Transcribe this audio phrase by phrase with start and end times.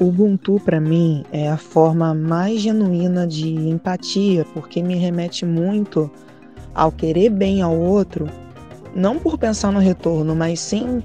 [0.00, 6.10] Ubuntu para mim é a forma mais genuína de empatia, porque me remete muito
[6.74, 8.26] ao querer bem ao outro,
[8.96, 11.02] não por pensar no retorno, mas sim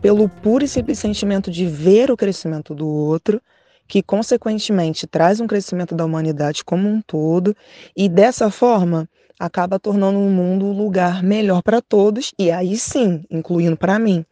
[0.00, 3.42] pelo puro e simples sentimento de ver o crescimento do outro,
[3.88, 7.52] que consequentemente traz um crescimento da humanidade como um todo,
[7.96, 9.08] e dessa forma
[9.40, 14.24] acaba tornando o mundo um lugar melhor para todos, e aí sim, incluindo para mim.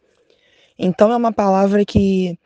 [0.79, 2.39] Então é uma palavra que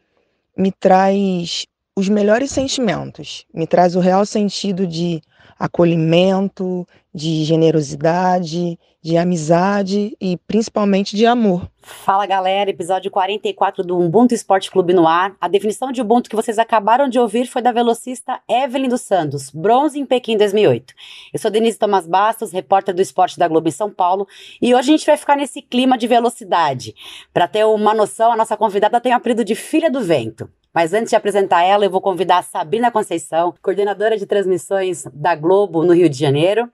[0.57, 5.21] me traz os melhores sentimentos, me traz o real sentido de
[5.57, 11.69] acolhimento, de generosidade, de amizade e principalmente de amor.
[11.81, 15.35] Fala galera, episódio 44 do Ubuntu Esporte Clube no ar.
[15.39, 19.49] A definição de Ubuntu que vocês acabaram de ouvir foi da velocista Evelyn dos Santos,
[19.49, 20.93] bronze em Pequim 2008.
[21.33, 24.27] Eu sou Denise Thomas Bastos, repórter do esporte da Globo em São Paulo,
[24.61, 26.93] e hoje a gente vai ficar nesse clima de velocidade.
[27.33, 30.49] Para ter uma noção, a nossa convidada tem o apelido de Filha do Vento.
[30.73, 35.33] Mas antes de apresentar ela, eu vou convidar a Sabrina Conceição, coordenadora de transmissões da
[35.35, 36.69] Globo no Rio de Janeiro.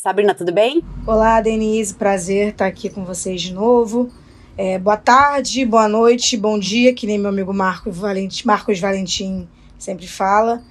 [0.00, 0.82] Sabrina, tudo bem?
[1.06, 4.10] Olá, Denise, prazer estar aqui com vocês de novo.
[4.56, 9.46] É, boa tarde, boa noite, bom dia, que nem meu amigo Marcos Valentim, Marcos Valentim
[9.78, 10.62] sempre fala.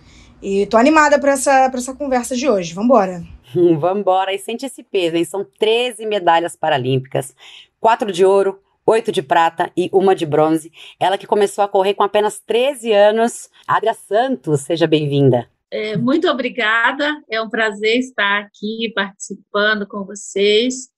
[0.41, 2.73] E tô animada para essa, essa conversa de hoje.
[2.73, 3.23] Vambora!
[3.79, 5.25] Vamos embora e sente esse peso, hein?
[5.25, 7.35] São 13 medalhas paralímpicas,
[7.79, 10.71] quatro de ouro, oito de prata e uma de bronze.
[10.99, 13.47] Ela que começou a correr com apenas 13 anos.
[13.67, 15.47] Adria Santos, seja bem-vinda.
[15.71, 20.89] É, muito obrigada, é um prazer estar aqui participando com vocês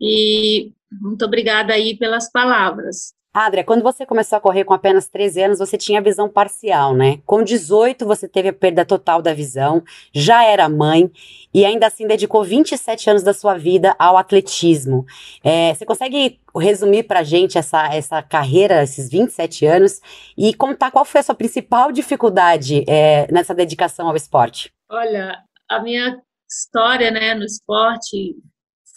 [0.00, 3.12] e muito obrigada aí pelas palavras.
[3.34, 7.18] Adria, quando você começou a correr com apenas 13 anos, você tinha visão parcial, né?
[7.26, 11.10] Com 18, você teve a perda total da visão, já era mãe
[11.52, 15.04] e ainda assim dedicou 27 anos da sua vida ao atletismo.
[15.42, 20.00] É, você consegue resumir pra gente essa, essa carreira, esses 27 anos,
[20.38, 24.72] e contar qual foi a sua principal dificuldade é, nessa dedicação ao esporte?
[24.88, 28.36] Olha, a minha história né, no esporte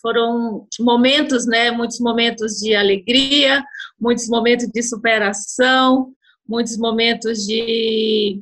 [0.02, 3.64] foram momentos, né, muitos momentos de alegria,
[4.00, 6.14] muitos momentos de superação,
[6.48, 8.42] muitos momentos de,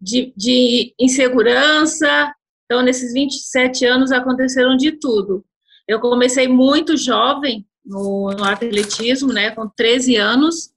[0.00, 2.32] de, de insegurança.
[2.64, 5.44] Então, nesses 27 anos aconteceram de tudo.
[5.86, 10.70] Eu comecei muito jovem no, no atletismo, né, com 13 anos,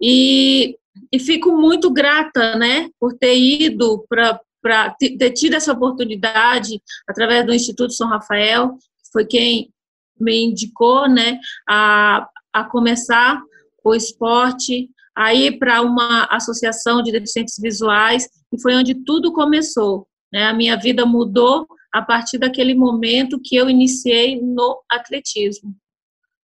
[0.00, 0.76] e,
[1.12, 7.46] e fico muito grata, né, por ter ido para para ter tido essa oportunidade através
[7.46, 8.76] do Instituto São Rafael,
[9.16, 9.72] foi quem
[10.20, 13.40] me indicou né, a, a começar
[13.82, 20.06] o esporte, a ir para uma associação de deficientes visuais, e foi onde tudo começou.
[20.30, 20.44] Né?
[20.44, 25.74] A minha vida mudou a partir daquele momento que eu iniciei no atletismo.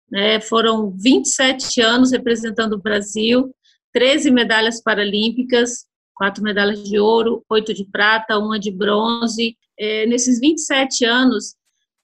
[0.09, 0.39] Né?
[0.39, 3.53] Foram 27 anos representando o Brasil,
[3.91, 5.85] 13 medalhas paralímpicas,
[6.15, 9.57] quatro medalhas de ouro, oito de prata, uma de bronze.
[9.77, 11.55] É, nesses 27 anos,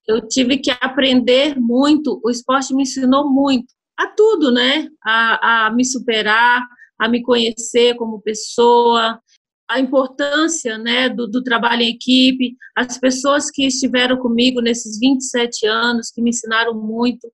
[0.09, 4.87] eu tive que aprender muito, o esporte me ensinou muito, a tudo, né?
[5.05, 9.21] A, a me superar, a me conhecer como pessoa,
[9.69, 15.67] a importância né, do, do, trabalho em equipe, as pessoas que estiveram comigo nesses 27
[15.67, 17.31] anos, que me ensinaram muito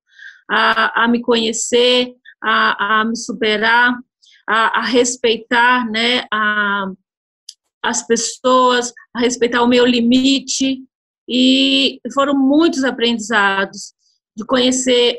[0.52, 3.98] a, a me conhecer, a, a me superar,
[4.46, 6.26] a, a respeitar né,
[7.82, 10.84] as pessoas, a respeitar o meu limite,
[11.28, 13.94] e foram muitos aprendizados
[14.36, 15.16] de conhecer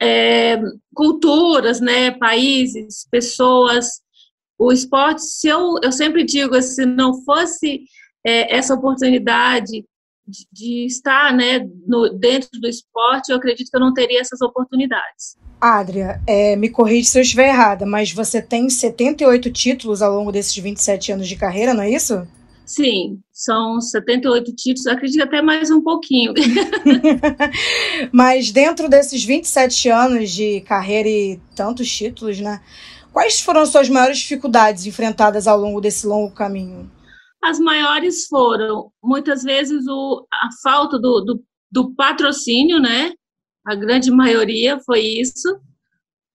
[0.00, 0.60] é,
[0.94, 4.00] culturas, né, países, pessoas.
[4.58, 7.82] O esporte, se eu, eu sempre digo, se não fosse
[8.24, 9.84] é, essa oportunidade
[10.26, 14.40] de, de estar né, no, dentro do esporte, eu acredito que eu não teria essas
[14.40, 15.36] oportunidades.
[15.60, 20.32] Adria, é, me corrija se eu estiver errada, mas você tem 78 títulos ao longo
[20.32, 22.26] desses 27 anos de carreira, não é isso?
[22.66, 26.34] Sim, são 78 títulos, acredito até mais um pouquinho.
[28.10, 32.60] Mas dentro desses 27 anos de carreira e tantos títulos, né?
[33.12, 36.90] Quais foram as suas maiores dificuldades enfrentadas ao longo desse longo caminho?
[37.40, 43.12] As maiores foram, muitas vezes, o, a falta do, do, do patrocínio, né?
[43.64, 45.56] A grande maioria foi isso,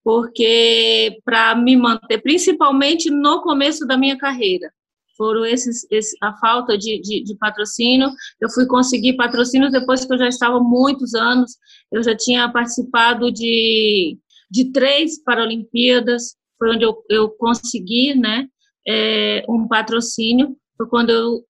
[0.01, 4.71] porque para me manter, principalmente no começo da minha carreira,
[5.21, 8.09] foram esses, esse, a falta de, de, de, patrocínio.
[8.41, 11.57] Eu fui conseguir patrocínio depois que eu já estava muitos anos.
[11.91, 14.17] Eu já tinha participado de,
[14.49, 18.47] de três Paralimpíadas, foi onde eu, eu consegui, né,
[18.87, 20.57] é, um patrocínio.
[20.75, 21.45] Foi quando eu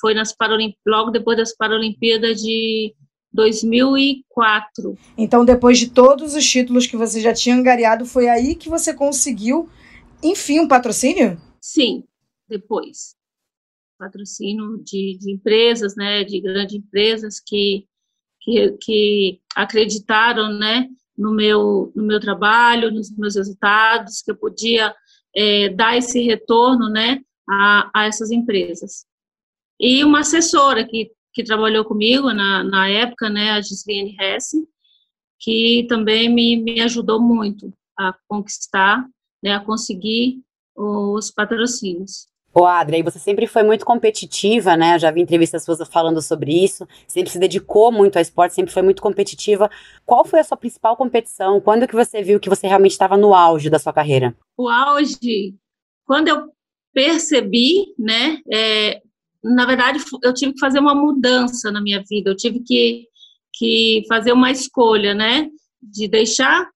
[0.00, 0.32] foi nas
[0.86, 2.94] logo depois das Paralimpíadas de
[3.32, 4.96] 2004.
[5.18, 8.94] Então, depois de todos os títulos que você já tinha angariado, foi aí que você
[8.94, 9.68] conseguiu,
[10.22, 11.40] enfim, um patrocínio?
[11.60, 12.04] Sim,
[12.50, 13.14] depois.
[13.98, 17.86] Patrocínio de, de empresas, né, de grandes empresas que,
[18.40, 24.94] que, que acreditaram, né, no meu, no meu trabalho, nos meus resultados, que eu podia
[25.34, 29.06] é, dar esse retorno, né, a, a essas empresas.
[29.78, 34.66] E uma assessora que que trabalhou comigo na, na época, né, a Gislaine Hesse,
[35.38, 39.06] que também me, me ajudou muito a conquistar,
[39.42, 40.42] né, a conseguir
[40.74, 42.28] os patrocínios.
[42.52, 44.96] Ô, Adria, e você sempre foi muito competitiva, né?
[44.96, 46.86] Eu já vi entrevistas suas falando sobre isso.
[47.06, 49.70] Sempre se dedicou muito ao esporte, sempre foi muito competitiva.
[50.04, 51.60] Qual foi a sua principal competição?
[51.60, 54.34] Quando que você viu que você realmente estava no auge da sua carreira?
[54.58, 55.54] O auge,
[56.04, 56.50] quando eu
[56.92, 58.38] percebi, né?
[58.52, 59.00] É,
[59.44, 63.06] na verdade, eu tive que fazer uma mudança na minha vida, eu tive que,
[63.54, 65.48] que fazer uma escolha, né?
[65.80, 66.68] De deixar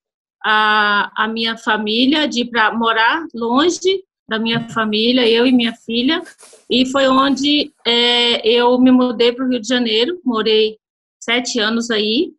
[0.44, 5.74] a, a minha família, de ir para morar longe da minha família, eu e minha
[5.74, 6.22] filha,
[6.70, 10.78] e foi onde é, eu me mudei para o Rio de Janeiro, morei
[11.20, 12.32] sete anos aí,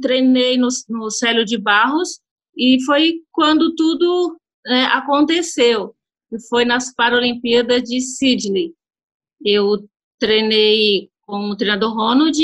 [0.00, 2.20] treinei no, no Célio de Barros,
[2.56, 5.94] e foi quando tudo é, aconteceu,
[6.48, 8.72] foi nas Paralimpíadas de Sydney,
[9.44, 9.88] eu
[10.18, 12.38] treinei com o treinador Ronald.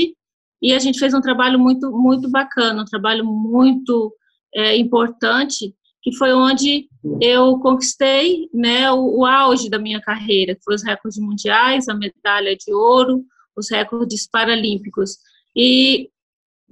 [0.63, 4.15] E a gente fez um trabalho muito, muito bacana, um trabalho muito
[4.55, 6.89] é, importante, que foi onde
[7.21, 11.95] eu conquistei né, o, o, auge da minha carreira, que foi os recordes mundiais, a
[11.95, 13.25] medalha de ouro,
[13.57, 15.17] os recordes paralímpicos.
[15.55, 16.09] E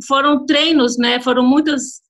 [0.07, 2.01] foram treinos, né, foram muitas,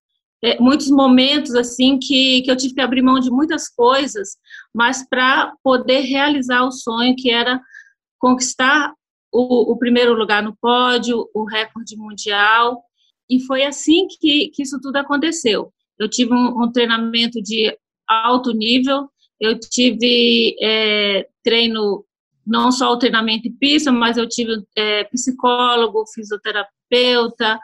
[0.42, 4.36] é, muitos momentos assim que, que eu tive que abrir mão de muitas coisas,
[4.72, 7.60] mas para poder realizar o sonho que era
[8.18, 8.92] conquistar
[9.32, 12.82] o, o, primeiro lugar no pódio, o recorde mundial,
[13.28, 15.72] e foi assim que, que isso tudo aconteceu.
[15.98, 19.08] Eu tive um, um treinamento de alto nível,
[19.40, 22.04] eu tive é, treino,
[22.46, 27.58] não só o treinamento em pista, mas eu tive é, psicólogo, fisioterapeuta,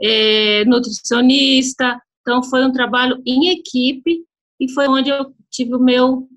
[0.00, 4.24] é, nutricionista, então foi um trabalho em equipe
[4.60, 6.28] e foi onde eu tive o meu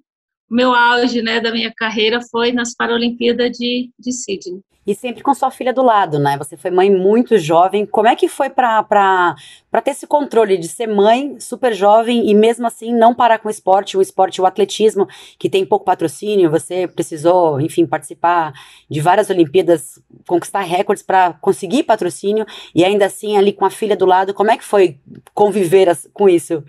[0.51, 4.61] meu auge né, da minha carreira foi nas Paralimpíadas de, de Sydney.
[4.85, 6.35] E sempre com sua filha do lado, né?
[6.39, 7.85] Você foi mãe muito jovem.
[7.85, 9.35] Como é que foi para
[9.83, 13.51] ter esse controle de ser mãe super jovem e mesmo assim não parar com o
[13.51, 15.07] esporte, o esporte, o atletismo,
[15.37, 16.49] que tem pouco patrocínio?
[16.49, 18.53] Você precisou, enfim, participar
[18.89, 23.95] de várias Olimpíadas, conquistar recordes para conseguir patrocínio e ainda assim ali com a filha
[23.95, 24.33] do lado.
[24.33, 24.99] Como é que foi
[25.35, 26.63] conviver com isso?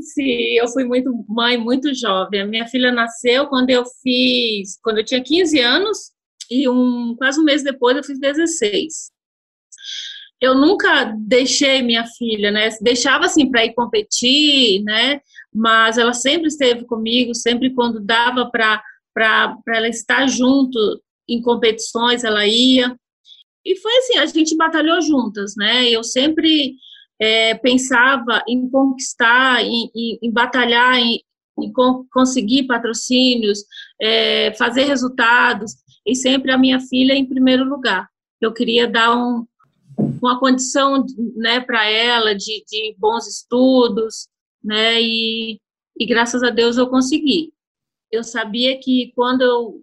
[0.00, 2.40] Sim, eu fui muito mãe muito jovem.
[2.40, 6.12] A minha filha nasceu quando eu fiz, quando eu tinha 15 anos
[6.50, 9.10] e um quase um mês depois eu fiz 16.
[10.40, 12.68] Eu nunca deixei minha filha, né?
[12.80, 15.20] Deixava assim para ir competir, né?
[15.54, 18.82] Mas ela sempre esteve comigo, sempre quando dava para
[19.14, 20.78] para ela estar junto
[21.26, 22.94] em competições, ela ia.
[23.64, 25.88] E foi assim, a gente batalhou juntas, né?
[25.88, 26.74] Eu sempre
[27.20, 31.20] é, pensava em conquistar, em, em, em batalhar, em,
[31.58, 31.72] em
[32.10, 33.64] conseguir patrocínios,
[34.00, 35.74] é, fazer resultados,
[36.06, 38.08] e sempre a minha filha em primeiro lugar.
[38.40, 39.46] Eu queria dar um,
[40.22, 41.04] uma condição
[41.34, 44.28] né, para ela de, de, bons estudos,
[44.62, 45.60] né, e,
[45.98, 47.52] e graças a Deus eu consegui.
[48.10, 49.82] Eu sabia que quando eu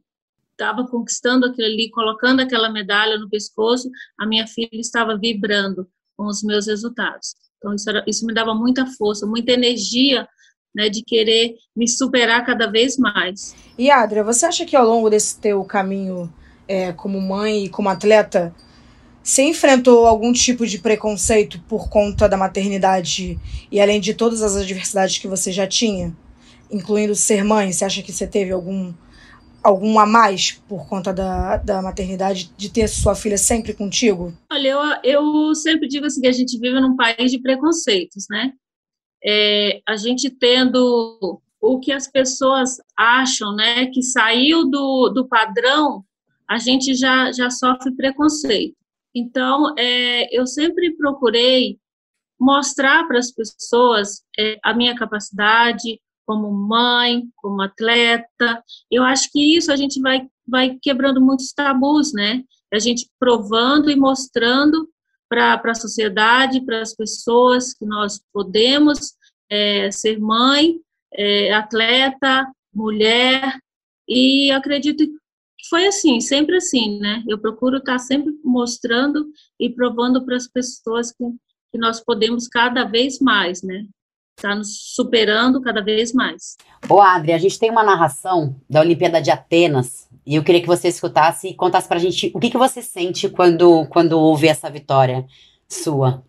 [0.52, 5.88] estava conquistando aquilo ali, colocando aquela medalha no pescoço, a minha filha estava vibrando,
[6.18, 7.36] com os meus resultados.
[7.58, 10.28] Então, isso, era, isso me dava muita força, muita energia
[10.76, 13.56] né, de querer me superar cada vez mais.
[13.78, 16.34] E Adria, você acha que ao longo desse teu caminho
[16.68, 18.54] é, como mãe e como atleta,
[19.24, 23.40] você enfrentou algum tipo de preconceito por conta da maternidade
[23.72, 26.16] e além de todas as adversidades que você já tinha,
[26.70, 27.72] incluindo ser mãe?
[27.72, 28.94] Você acha que você teve algum
[29.64, 34.34] algum a mais por conta da, da maternidade, de ter sua filha sempre contigo?
[34.52, 38.54] Olha, eu, eu sempre digo assim que a gente vive num país de preconceitos, né?
[39.26, 46.04] É, a gente tendo o que as pessoas acham, né, que saiu do, do padrão,
[46.46, 48.76] a gente já, já sofre preconceito.
[49.16, 51.80] Então, é, eu sempre procurei
[52.40, 58.64] mostrar para as pessoas é, a minha capacidade, como mãe, como atleta.
[58.92, 62.44] Eu acho que isso a gente vai, vai quebrando muitos tabus, né?
[62.74, 64.90] A gente provando e mostrando
[65.30, 69.14] para a sociedade, para as pessoas que nós podemos
[69.50, 70.80] é, ser mãe,
[71.14, 73.60] é, atleta, mulher,
[74.08, 77.24] e acredito que foi assim, sempre assim, né?
[77.28, 81.24] Eu procuro estar sempre mostrando e provando para as pessoas que,
[81.72, 83.86] que nós podemos cada vez mais, né?
[84.44, 86.58] Está nos superando cada vez mais.
[86.90, 90.68] Ô, Adri, a gente tem uma narração da Olimpíada de Atenas e eu queria que
[90.68, 94.50] você escutasse e contasse para a gente o que, que você sente quando, quando ouve
[94.50, 95.26] essa vitória
[95.66, 96.26] sua.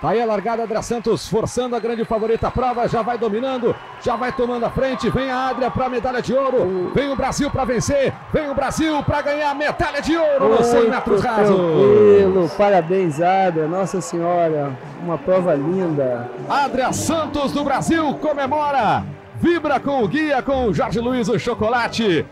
[0.00, 2.50] Tá aí a largada, Adria Santos forçando a grande favorita.
[2.50, 6.20] Prova, já vai dominando, já vai tomando a frente, vem a Adria para a medalha
[6.20, 10.14] de ouro, vem o Brasil para vencer, vem o Brasil para ganhar a medalha de
[10.14, 11.56] ouro nos 100 metros rasos.
[11.56, 16.30] Tranquilo, parabéns Adria, nossa senhora, uma prova linda.
[16.46, 19.02] Adria Santos do Brasil comemora,
[19.36, 22.26] vibra com o guia, com o Jorge Luiz o Chocolate,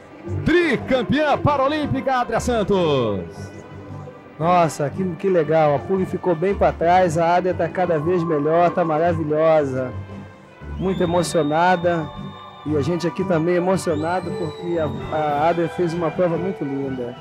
[0.44, 3.53] tricampeã paralímpica Adria Santos.
[4.38, 5.76] Nossa, que, que legal.
[5.76, 9.92] A Pug ficou bem para trás, a Ádia está cada vez melhor, está maravilhosa.
[10.76, 12.08] Muito emocionada.
[12.66, 17.14] E a gente aqui também emocionado porque a, a Ádia fez uma prova muito linda.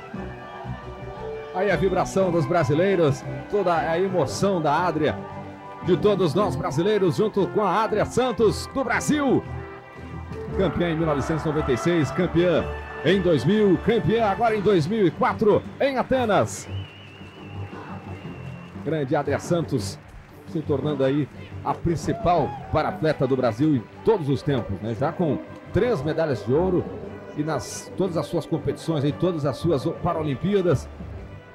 [1.54, 5.16] Aí a vibração dos brasileiros, toda a emoção da Adria,
[5.84, 9.44] de todos nós brasileiros, junto com a Adria Santos do Brasil.
[10.58, 12.64] Campeã em 1996, campeã
[13.06, 16.68] em 2000, campeã agora em 2004 em Atenas
[18.84, 19.98] grande Adria Santos
[20.48, 21.28] se tornando aí
[21.64, 24.96] a principal para atleta do Brasil em todos os tempos, né?
[25.00, 25.40] Já com
[25.72, 26.84] três medalhas de ouro
[27.38, 30.88] e nas todas as suas competições, em todas as suas Paralimpíadas,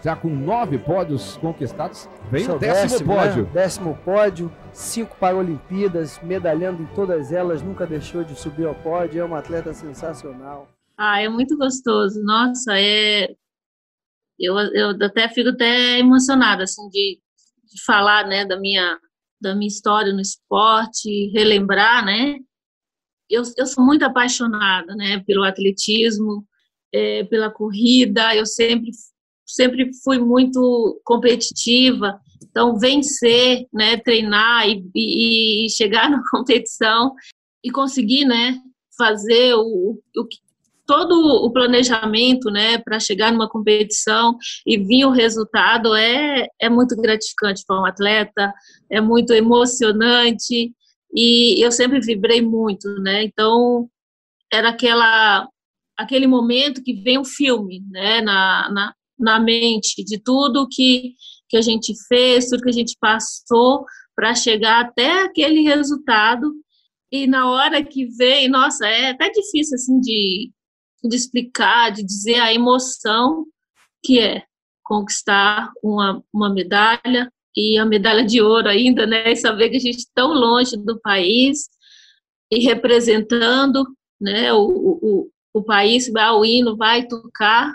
[0.03, 3.43] já com nove pódios conquistados, vem Seu o décimo, décimo pódio.
[3.45, 3.51] Né?
[3.53, 9.25] Décimo pódio, cinco Paralimpíadas, medalhando em todas elas, nunca deixou de subir ao pódio, é
[9.25, 10.69] uma atleta sensacional.
[10.97, 12.21] Ah, é muito gostoso.
[12.25, 13.29] Nossa, é
[14.39, 17.19] eu, eu até fico até emocionada assim de,
[17.73, 18.99] de falar né da minha
[19.41, 22.37] da minha história no esporte relembrar né?
[23.31, 26.47] Eu, eu sou muito apaixonada né pelo atletismo
[26.93, 28.35] é, pela corrida.
[28.35, 28.91] Eu sempre
[29.47, 32.21] sempre fui muito competitiva.
[32.43, 37.15] Então vencer né treinar e, e, e chegar na competição
[37.63, 38.59] e conseguir né
[38.97, 40.27] fazer o, o
[40.89, 46.97] todo o planejamento, né, para chegar numa competição e vir o resultado é, é muito
[46.97, 48.55] gratificante para um atleta,
[48.91, 50.73] é muito emocionante
[51.15, 53.87] e eu sempre vibrei muito, né, então
[54.51, 55.47] era aquela
[55.95, 61.13] aquele momento que vem um filme, né, na, na, na mente de tudo que,
[61.51, 63.85] que a gente fez, tudo que a gente passou
[64.17, 66.51] para chegar até aquele resultado
[67.13, 70.51] e na hora que vem, nossa, é até difícil assim de,
[71.03, 73.47] de explicar, de dizer a emoção
[74.03, 74.45] que é
[74.83, 79.33] conquistar uma, uma medalha e a medalha de ouro ainda, né?
[79.33, 81.69] E saber que a gente está tão longe do país
[82.51, 83.85] e representando,
[84.21, 84.53] né?
[84.53, 87.75] O, o, o país, o hino vai tocar.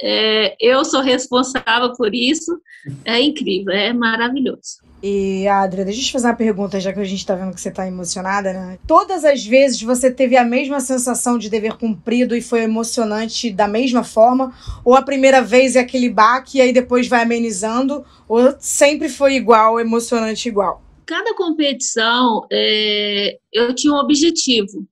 [0.00, 2.58] É, eu sou responsável por isso.
[3.04, 4.78] É incrível, é maravilhoso.
[5.06, 7.60] E, Adria, deixa eu te fazer uma pergunta, já que a gente tá vendo que
[7.60, 8.78] você tá emocionada, né?
[8.86, 13.68] Todas as vezes você teve a mesma sensação de dever cumprido e foi emocionante da
[13.68, 14.54] mesma forma?
[14.82, 18.02] Ou a primeira vez é aquele baque e aí depois vai amenizando?
[18.26, 20.82] Ou sempre foi igual, emocionante igual?
[21.04, 24.88] Cada competição, é, eu tinha um objetivo,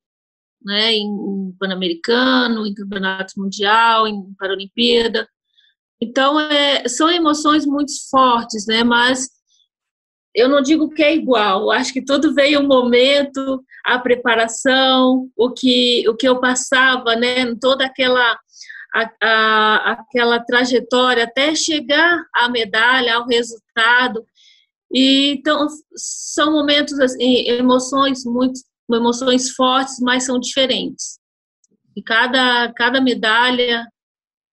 [0.62, 0.92] né?
[0.92, 5.26] Em, em Pan-Americano, em Campeonato Mundial, em Paralimpíada.
[5.98, 8.84] Então, é, são emoções muito fortes, né?
[8.84, 9.30] Mas
[10.34, 15.50] eu não digo que é igual, acho que tudo veio o momento, a preparação, o
[15.50, 18.38] que, o que eu passava, né, toda aquela,
[18.94, 24.24] a, a, aquela trajetória até chegar à medalha, ao resultado.
[24.90, 28.60] E, então, são momentos, assim, emoções muito,
[28.90, 31.18] emoções fortes, mas são diferentes.
[31.94, 33.86] E cada, cada medalha,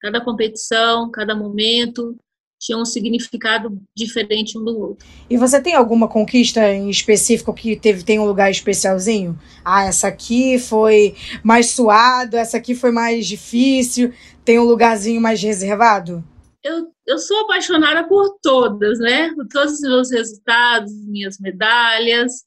[0.01, 2.17] cada competição, cada momento,
[2.59, 5.07] tinha um significado diferente um do outro.
[5.29, 9.39] E você tem alguma conquista em específico que teve tem um lugar especialzinho?
[9.63, 14.13] Ah, essa aqui foi mais suado, essa aqui foi mais difícil,
[14.43, 16.23] tem um lugarzinho mais reservado?
[16.61, 19.33] Eu, eu sou apaixonada por todas, né?
[19.33, 22.43] Por todos os meus resultados, minhas medalhas,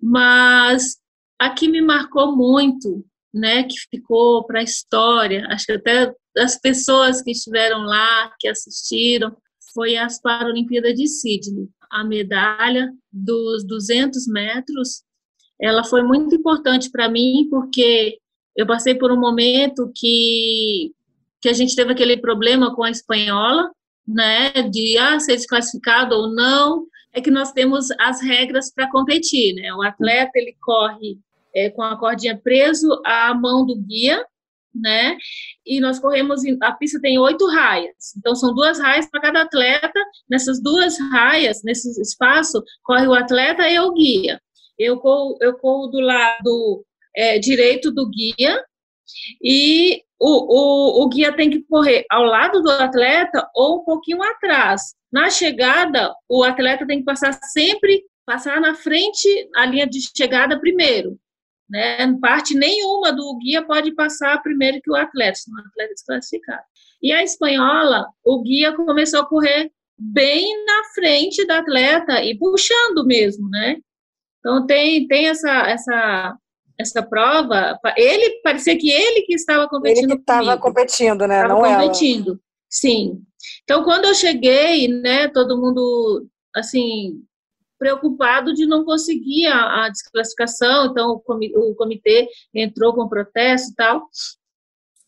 [0.00, 0.96] mas
[1.38, 6.58] a que me marcou muito, né, que ficou para a história, acho que até as
[6.58, 9.34] pessoas que estiveram lá, que assistiram,
[9.72, 11.68] foi as Paralimpíadas de Sydney.
[11.90, 15.02] A medalha dos 200 metros
[15.60, 18.18] ela foi muito importante para mim, porque
[18.56, 20.92] eu passei por um momento que,
[21.40, 23.70] que a gente teve aquele problema com a espanhola,
[24.08, 29.54] né, de ah, ser desclassificado ou não, é que nós temos as regras para competir,
[29.54, 29.72] né?
[29.74, 31.18] O atleta ele corre
[31.54, 34.24] é, com a cordinha preso à mão do guia,
[34.74, 35.16] né?
[35.64, 40.00] E nós corremos, a pista tem oito raias, então são duas raias para cada atleta.
[40.28, 44.40] Nessas duas raias, nesse espaço, corre o atleta e o guia.
[44.78, 46.84] Eu corro, eu corro do lado
[47.14, 48.64] é, direito do guia
[49.42, 54.22] e o, o, o guia tem que correr ao lado do atleta ou um pouquinho
[54.22, 54.94] atrás.
[55.12, 60.60] Na chegada, o atleta tem que passar sempre, passar na frente, a linha de chegada
[60.60, 61.18] primeiro.
[61.70, 62.12] Né?
[62.20, 66.62] Parte nenhuma do guia pode passar primeiro que o atleta, senão o atleta é desclassificado.
[67.00, 73.06] E a espanhola, o guia começou a correr bem na frente da atleta e puxando
[73.06, 73.76] mesmo, né?
[74.40, 76.36] Então tem, tem essa, essa,
[76.78, 77.78] essa prova.
[77.96, 80.04] Ele parecia que ele que estava competindo.
[80.04, 81.42] Ele que estava competindo, né?
[81.42, 82.40] Estava competindo, ela.
[82.68, 83.22] sim.
[83.62, 85.28] Então quando eu cheguei, né?
[85.28, 87.22] Todo mundo assim
[87.80, 94.06] preocupado de não conseguir a, a desclassificação, então o comitê entrou com protesto e tal,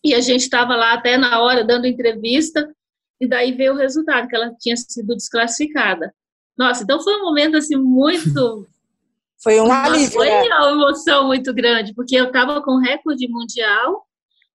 [0.02, 2.74] e a gente estava lá até na hora dando entrevista,
[3.20, 6.12] e daí veio o resultado, que ela tinha sido desclassificada.
[6.56, 8.66] Nossa, então foi um momento assim muito...
[9.44, 10.42] foi um alívio, Foi né?
[10.42, 14.06] uma emoção muito grande, porque eu estava com recorde mundial,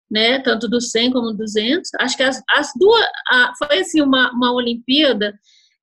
[0.08, 1.90] né, tanto do 100 como do 200.
[1.98, 5.34] Acho que as, as duas, a, foi assim uma, uma Olimpíada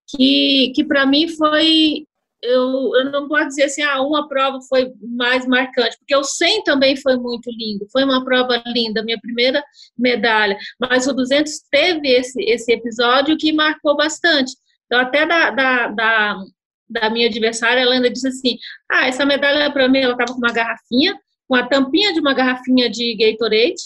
[0.08, 2.08] que, que para mim foi
[2.42, 6.64] eu, eu não posso dizer assim, ah, uma prova foi mais marcante, porque o 100
[6.64, 9.64] também foi muito lindo, foi uma prova linda, minha primeira
[9.98, 14.54] medalha, mas o 200 teve esse, esse episódio que marcou bastante.
[14.86, 16.44] Então, até da, da, da,
[16.90, 18.58] da minha adversária, ela ainda disse assim,
[18.90, 21.18] ah, essa medalha para mim, ela estava com uma garrafinha,
[21.48, 23.84] com a tampinha de uma garrafinha de Gatorade,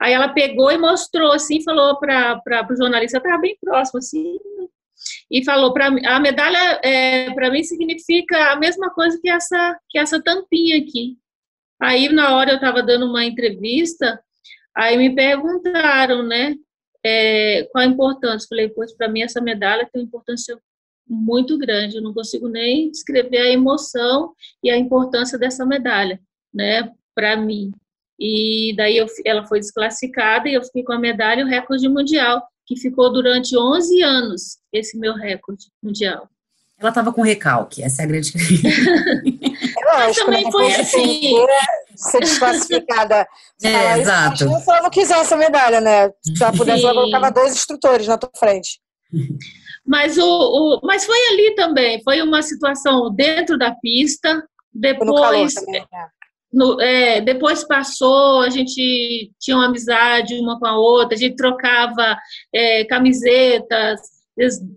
[0.00, 2.40] aí ela pegou e mostrou assim, falou para
[2.70, 4.38] o jornalista, estava bem próximo, assim,
[5.30, 9.98] e falou para a medalha é, para mim significa a mesma coisa que essa que
[9.98, 11.16] essa tampinha aqui.
[11.80, 14.20] Aí na hora eu estava dando uma entrevista,
[14.76, 16.54] aí me perguntaram, né,
[17.04, 18.48] é, qual a importância?
[18.48, 20.56] Falei, pois para mim essa medalha tem uma importância
[21.08, 21.96] muito grande.
[21.96, 26.20] Eu não consigo nem descrever a emoção e a importância dessa medalha,
[26.52, 27.72] né, para mim.
[28.18, 31.88] E daí eu, ela foi desclassificada e eu fiquei com a medalha e o recorde
[31.88, 36.28] mundial que ficou durante 11 anos esse meu recorde mundial.
[36.78, 38.32] Ela estava com recalque, essa é a grande.
[39.82, 41.34] Eu acho também foi assim.
[41.94, 43.26] Ser desclassificada.
[43.64, 44.38] É, exato.
[44.38, 46.10] Se ela não quiser essa medalha, né?
[46.20, 48.80] Se ela pudesse, ela colocava dois instrutores na tua frente.
[49.86, 54.42] Mas, o, o, mas foi ali também, foi uma situação dentro da pista,
[54.74, 55.54] depois.
[55.54, 55.86] Também, né?
[56.52, 61.36] No, é, depois passou, a gente tinha uma amizade uma com a outra, a gente
[61.36, 62.16] trocava
[62.52, 64.00] é, camisetas,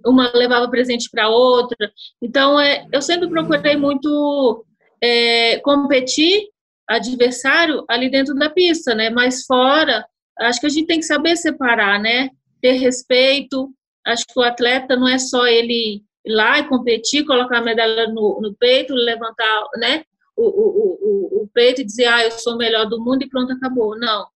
[0.06, 1.92] uma levava presente para outra.
[2.22, 4.66] Então, é, eu sempre procurei muito
[5.02, 6.48] é, competir
[6.88, 9.10] adversário ali dentro da pista, né?
[9.10, 10.06] Mas fora,
[10.40, 12.30] acho que a gente tem que saber separar, né?
[12.62, 13.70] Ter respeito.
[14.06, 18.08] Acho que o atleta não é só ele ir lá e competir, colocar a medalha
[18.08, 20.04] no, no peito, levantar, né?
[20.36, 23.54] O, o, o, peito e dizer, ah, eu sou o melhor do mundo e pronto,
[23.54, 23.98] acabou.
[23.98, 24.28] Não.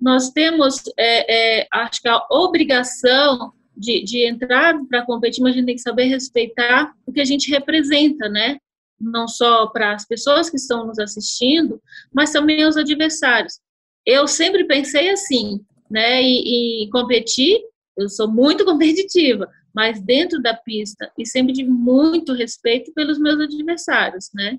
[0.00, 5.56] Nós temos, é, é, acho que a obrigação de, de entrar para competir, mas a
[5.56, 8.58] gente tem que saber respeitar o que a gente representa, né?
[9.00, 11.80] Não só para as pessoas que estão nos assistindo,
[12.12, 13.60] mas também os adversários.
[14.04, 16.20] Eu sempre pensei assim, né?
[16.22, 17.60] E, e competir,
[17.96, 23.40] eu sou muito competitiva, mas dentro da pista e sempre de muito respeito pelos meus
[23.40, 24.58] adversários, né?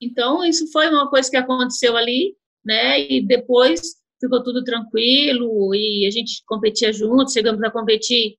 [0.00, 2.34] Então, isso foi uma coisa que aconteceu ali,
[2.64, 3.00] né?
[3.00, 3.80] E depois
[4.20, 8.36] ficou tudo tranquilo e a gente competia juntos, chegamos a competir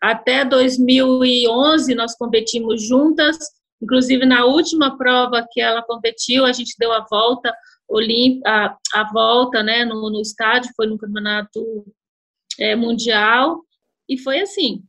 [0.00, 3.38] até 2011, nós competimos juntas,
[3.80, 7.52] inclusive na última prova que ela competiu, a gente deu a volta
[8.46, 11.84] a, a volta, né, no, no estádio, foi no campeonato
[12.58, 13.62] é, mundial,
[14.08, 14.82] e foi assim?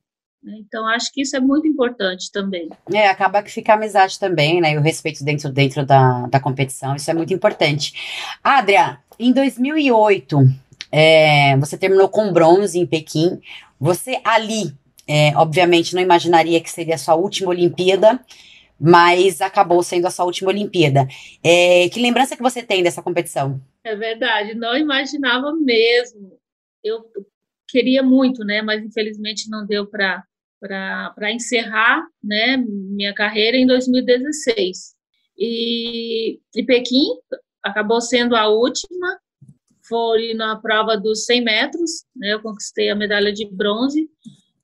[0.46, 2.70] Então, acho que isso é muito importante também.
[2.92, 4.74] É, acaba que fica amizade também, né?
[4.74, 7.94] E o respeito dentro, dentro da, da competição, isso é muito importante.
[8.44, 10.38] Adria, em 2008,
[10.92, 13.40] é, você terminou com bronze em Pequim.
[13.80, 14.74] Você ali,
[15.08, 18.20] é, obviamente, não imaginaria que seria a sua última Olimpíada,
[18.80, 21.08] mas acabou sendo a sua última Olimpíada.
[21.44, 23.62] É, que lembrança que você tem dessa competição?
[23.84, 26.38] É verdade, não imaginava mesmo.
[26.84, 27.06] Eu
[27.68, 28.62] queria muito, né?
[28.62, 30.24] Mas infelizmente não deu para
[30.64, 34.96] para encerrar né, minha carreira em 2016.
[35.38, 37.06] E, e Pequim
[37.62, 39.20] acabou sendo a última,
[39.86, 44.10] foi na prova dos 100 metros, né, eu conquistei a medalha de bronze,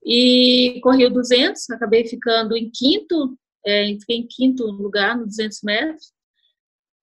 [0.05, 5.61] e corri o 200, acabei ficando em quinto, é, fiquei em quinto lugar no 200
[5.63, 6.13] metros,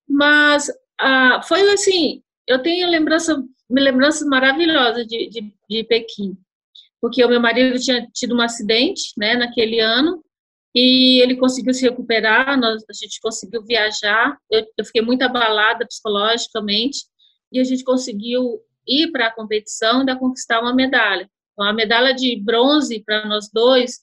[0.09, 6.35] mas ah, foi assim, eu tenho lembrança, lembranças maravilhosas de, de, de Pequim,
[7.01, 10.23] porque o meu marido tinha tido um acidente, né, naquele ano,
[10.75, 15.85] e ele conseguiu se recuperar, nós, a gente conseguiu viajar, eu, eu fiquei muito abalada
[15.85, 16.99] psicologicamente,
[17.51, 21.29] e a gente conseguiu ir para a competição e ainda conquistar uma medalha.
[21.53, 23.99] Então, a medalha de bronze para nós dois,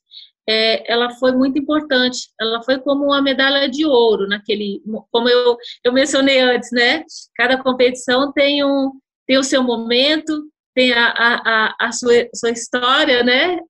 [0.48, 2.28] é, ela foi muito importante.
[2.40, 7.04] Ela foi como uma medalha de ouro naquele, como eu, eu mencionei antes, né?
[7.36, 8.92] Cada competição tem um
[9.26, 13.60] tem o seu momento, tem a, a, a, sua, sua história, né?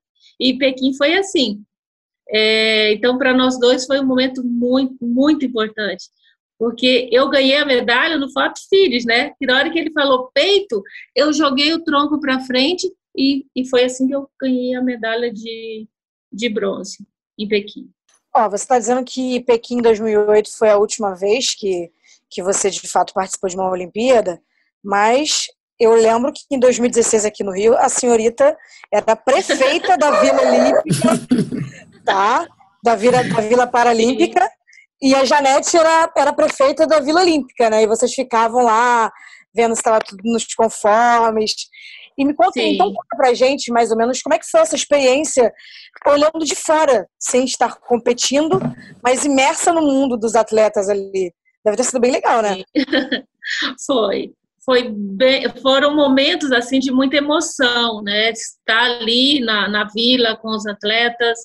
[0.40, 1.62] E Pequim foi assim.
[2.28, 6.06] É, então, para nós dois foi um momento muito, muito importante,
[6.58, 9.32] porque eu ganhei a medalha no Fato Filhos, né?
[9.40, 10.82] E na hora que ele falou peito,
[11.14, 15.32] eu joguei o tronco para frente e, e foi assim que eu ganhei a medalha
[15.32, 15.86] de,
[16.32, 17.06] de bronze
[17.38, 17.90] em Pequim.
[18.34, 21.92] Ó, você está dizendo que Pequim 2008 foi a última vez que,
[22.30, 24.42] que você de fato participou de uma Olimpíada,
[24.82, 25.46] mas
[25.78, 28.56] eu lembro que em 2016 aqui no Rio, a senhorita
[28.92, 31.08] era prefeita da Vila Olímpica,
[32.04, 32.46] tá?
[32.82, 34.48] Da Vila, da Vila Paralímpica,
[35.02, 37.82] e a Janete era, era prefeita da Vila Olímpica, né?
[37.82, 39.10] E vocês ficavam lá
[39.54, 41.52] vendo se estava tudo nos conformes.
[42.16, 44.76] E me conta, então, conta pra gente, mais ou menos, como é que foi essa
[44.76, 45.52] experiência
[46.06, 48.60] olhando de fora, sem estar competindo,
[49.02, 51.32] mas imersa no mundo dos atletas ali.
[51.64, 52.62] Deve ter sido bem legal, né?
[53.86, 54.32] foi.
[54.64, 58.30] Foi bem, foram momentos assim de muita emoção, né?
[58.30, 61.38] Estar ali na, na vila com os atletas,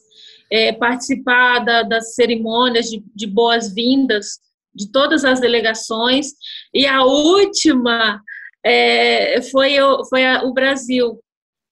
[0.50, 4.40] é, participar da, das cerimônias de, de boas-vindas
[4.74, 6.28] de todas as delegações.
[6.74, 8.22] E a última
[8.64, 11.20] é, foi, o, foi a, o Brasil.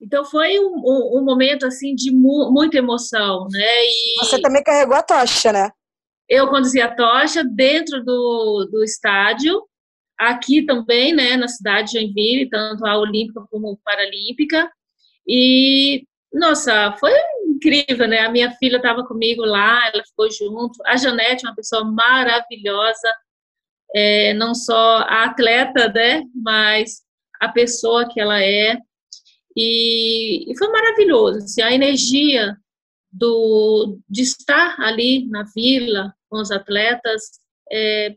[0.00, 3.84] Então foi um, um, um momento assim de mu muita emoção, né?
[3.84, 5.70] E Você também carregou a tocha, né?
[6.28, 9.62] Eu conduzi a tocha dentro do, do estádio,
[10.18, 14.70] aqui também, né, na cidade de Joinville, tanto a Olímpica como a Paralímpica.
[15.26, 17.12] E, nossa, foi
[17.46, 18.20] incrível, né?
[18.20, 20.78] A minha filha estava comigo lá, ela ficou junto.
[20.86, 23.14] A Janete, uma pessoa maravilhosa,
[23.94, 27.02] é, não só a atleta, né, mas
[27.40, 28.78] a pessoa que ela é.
[29.56, 32.56] E, e foi maravilhoso, assim, a energia
[33.10, 38.14] do, de estar ali na vila com os atletas, é,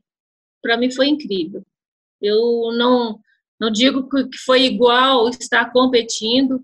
[0.61, 1.65] para mim foi incrível.
[2.21, 3.19] Eu não,
[3.59, 6.63] não digo que foi igual estar competindo,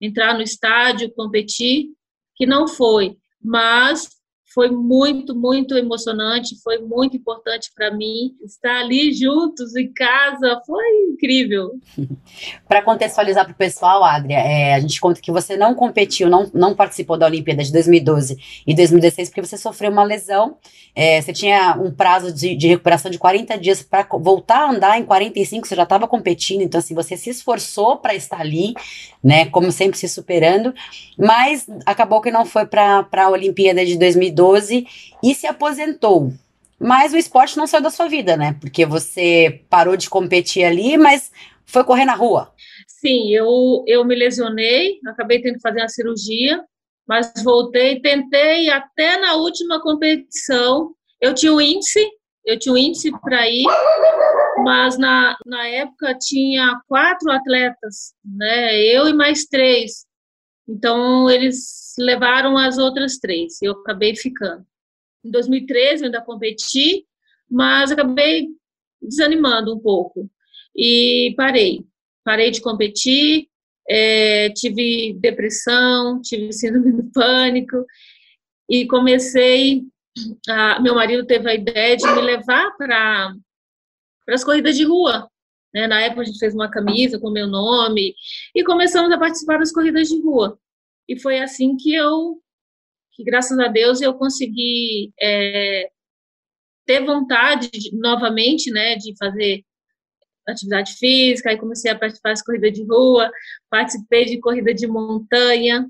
[0.00, 1.90] entrar no estádio, competir,
[2.36, 4.08] que não foi, mas
[4.54, 10.84] foi muito, muito emocionante, foi muito importante para mim estar ali juntos em casa, foi
[11.10, 11.72] incrível.
[12.68, 16.50] para contextualizar para o pessoal, Adria, é, a gente conta que você não competiu, não,
[16.52, 18.36] não participou da Olimpíada de 2012
[18.66, 20.56] e 2016 porque você sofreu uma lesão.
[20.94, 24.98] É, você tinha um prazo de, de recuperação de 40 dias para voltar a andar
[24.98, 28.74] em 45, você já estava competindo, então assim, você se esforçou para estar ali,
[29.24, 30.74] né, como sempre se superando,
[31.16, 34.86] mas acabou que não foi para a Olimpíada de 2012 2012
[35.22, 36.32] e se aposentou.
[36.78, 38.56] Mas o esporte não saiu da sua vida, né?
[38.60, 41.30] Porque você parou de competir ali, mas
[41.64, 42.52] foi correr na rua.
[42.88, 46.60] Sim, eu, eu me lesionei, acabei tendo que fazer uma cirurgia,
[47.06, 50.92] mas voltei, tentei até na última competição.
[51.20, 52.04] Eu tinha um índice,
[52.44, 53.64] eu tinha um índice para ir,
[54.64, 58.76] mas na, na época tinha quatro atletas, né?
[58.76, 60.04] Eu e mais três.
[60.68, 64.64] Então, eles levaram as outras três, eu acabei ficando.
[65.24, 67.06] Em 2013, eu ainda competi,
[67.50, 68.48] mas acabei
[69.00, 70.30] desanimando um pouco
[70.76, 71.84] e parei.
[72.24, 73.48] Parei de competir,
[73.88, 77.84] é, tive depressão, tive síndrome do pânico
[78.68, 79.82] e comecei.
[80.48, 83.34] A, meu marido teve a ideia de me levar para
[84.28, 85.28] as corridas de rua.
[85.74, 85.86] Né?
[85.86, 88.14] Na época a gente fez uma camisa com meu nome
[88.54, 90.58] e começamos a participar das corridas de rua.
[91.08, 92.40] E foi assim que eu,
[93.12, 95.90] que graças a Deus eu consegui é,
[96.86, 99.64] ter vontade de, novamente, né, de fazer
[100.46, 103.30] atividade física, aí comecei a participar de corrida de rua,
[103.70, 105.88] participei de corrida de montanha,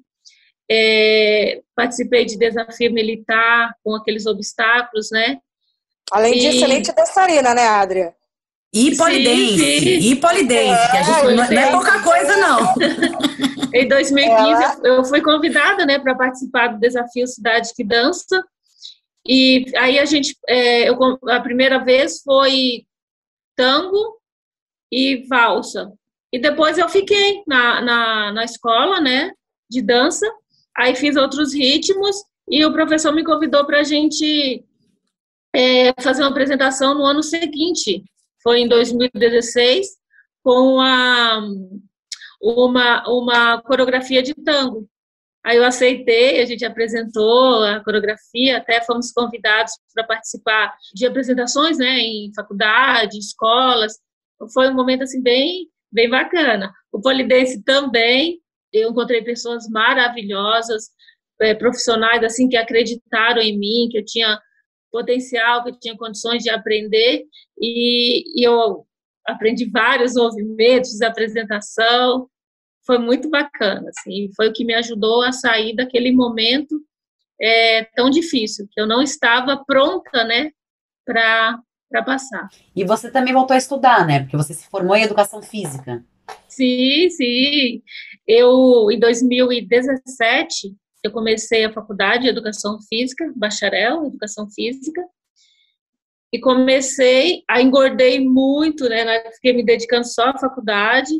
[0.71, 5.39] é, participei de desafio militar com aqueles obstáculos, né?
[6.11, 8.15] Além de excelente dançarina, né, Adria?
[8.75, 10.13] E polidense, sim, sim.
[10.13, 12.75] e polidense, que a gente, é, não, não é pouca coisa, não.
[13.75, 18.43] em 2015, eu fui convidada né, para participar do desafio Cidade que Dança,
[19.27, 22.87] E aí a gente, é, eu, a primeira vez foi
[23.55, 24.19] tango
[24.91, 25.93] e valsa.
[26.33, 29.33] E depois eu fiquei na, na, na escola, né,
[29.71, 30.27] de dança.
[30.75, 32.17] Aí fiz outros ritmos
[32.49, 34.65] e o professor me convidou para a gente
[35.55, 38.03] é, fazer uma apresentação no ano seguinte.
[38.43, 39.87] Foi em 2016
[40.43, 41.41] com a,
[42.41, 44.89] uma, uma coreografia de tango.
[45.45, 51.79] Aí eu aceitei, a gente apresentou a coreografia, até fomos convidados para participar de apresentações,
[51.79, 53.99] né, em faculdade, escolas.
[54.53, 56.73] Foi um momento assim bem, bem bacana.
[56.93, 58.41] O polidense também,
[58.73, 60.91] eu encontrei pessoas maravilhosas,
[61.41, 64.39] é, profissionais assim que acreditaram em mim, que eu tinha
[64.93, 67.25] potencial, que eu tinha condições de aprender
[67.59, 68.87] e, e eu
[69.27, 72.29] aprendi vários movimentos apresentação,
[72.85, 76.81] foi muito bacana, assim, foi o que me ajudou a sair daquele momento
[77.41, 80.51] é, tão difícil, que eu não estava pronta, né,
[81.05, 81.63] para
[82.05, 82.49] passar.
[82.75, 86.05] E você também voltou a estudar, né, porque você se formou em Educação Física.
[86.49, 87.83] Sim, sim.
[88.27, 95.03] Eu, em 2017, eu comecei a faculdade de Educação Física, bacharel em Educação Física,
[96.33, 101.13] e comecei, a engordei muito, né, fiquei me dedicando só à faculdade,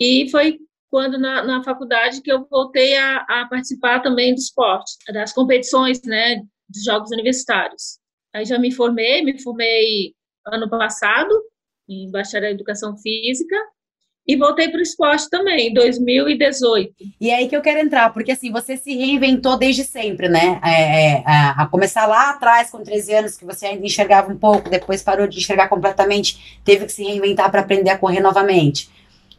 [0.00, 0.58] e foi
[0.90, 6.02] quando na, na faculdade que eu voltei a, a, participar também do esporte, das competições,
[6.02, 7.98] né, dos Jogos Universitários.
[8.34, 10.14] Aí já me formei, me formei
[10.46, 11.30] ano passado
[11.88, 13.56] em bacharel em Educação Física
[14.28, 16.92] e voltei para o esporte também, em 2018.
[17.18, 20.60] E é aí que eu quero entrar, porque assim, você se reinventou desde sempre, né?
[20.62, 24.36] É, é, a, a, começar lá atrás, com 13 anos, que você ainda enxergava um
[24.36, 28.90] pouco, depois parou de enxergar completamente, teve que se reinventar para aprender a correr novamente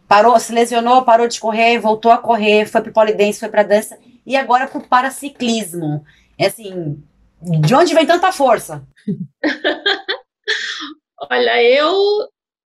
[0.10, 3.96] parou, se lesionou, parou de correr, voltou a correr, foi pro polidense, foi pra dança
[4.26, 6.04] e agora pro paraciclismo.
[6.36, 7.02] É assim,
[7.42, 8.84] de onde vem tanta força?
[11.30, 11.96] Olha, eu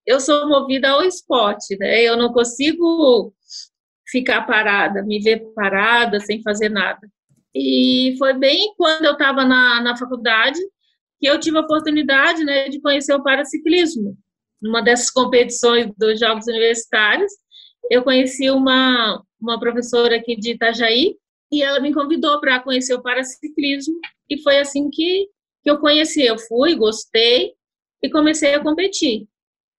[0.07, 2.03] eu sou movida ao esporte, né?
[2.03, 3.33] Eu não consigo
[4.09, 7.01] ficar parada, me ver parada sem fazer nada.
[7.55, 10.61] E foi bem quando eu estava na, na faculdade
[11.21, 14.17] que eu tive a oportunidade, né, de conhecer o paraciclismo
[14.63, 17.33] numa dessas competições dos Jogos Universitários,
[17.91, 21.17] eu conheci uma, uma professora aqui de Itajaí
[21.51, 23.95] e ela me convidou para conhecer o paraciclismo
[24.31, 25.29] e foi assim que,
[25.63, 26.23] que eu conheci.
[26.23, 27.53] Eu fui, gostei
[28.03, 29.27] e comecei a competir.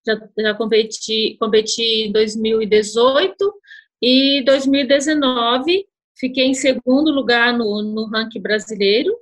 [0.05, 3.53] Já, já competi, competi em 2018
[4.01, 5.85] e 2019
[6.17, 9.15] fiquei em segundo lugar no, no ranking brasileiro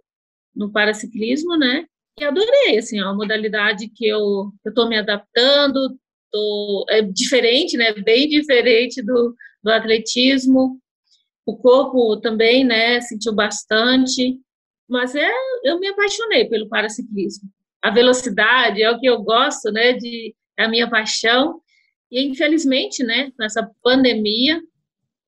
[0.55, 1.85] no paraciclismo, né?
[2.19, 5.97] E adorei, assim, uma modalidade que eu estou me adaptando,
[6.31, 10.79] tô, é diferente, né, bem diferente do, do atletismo,
[11.45, 14.39] o corpo também, né, sentiu bastante,
[14.87, 15.31] mas é,
[15.63, 17.49] eu me apaixonei pelo paraciclismo.
[17.81, 21.61] A velocidade é o que eu gosto, né, de, a minha paixão,
[22.11, 24.61] e infelizmente, né, nessa pandemia,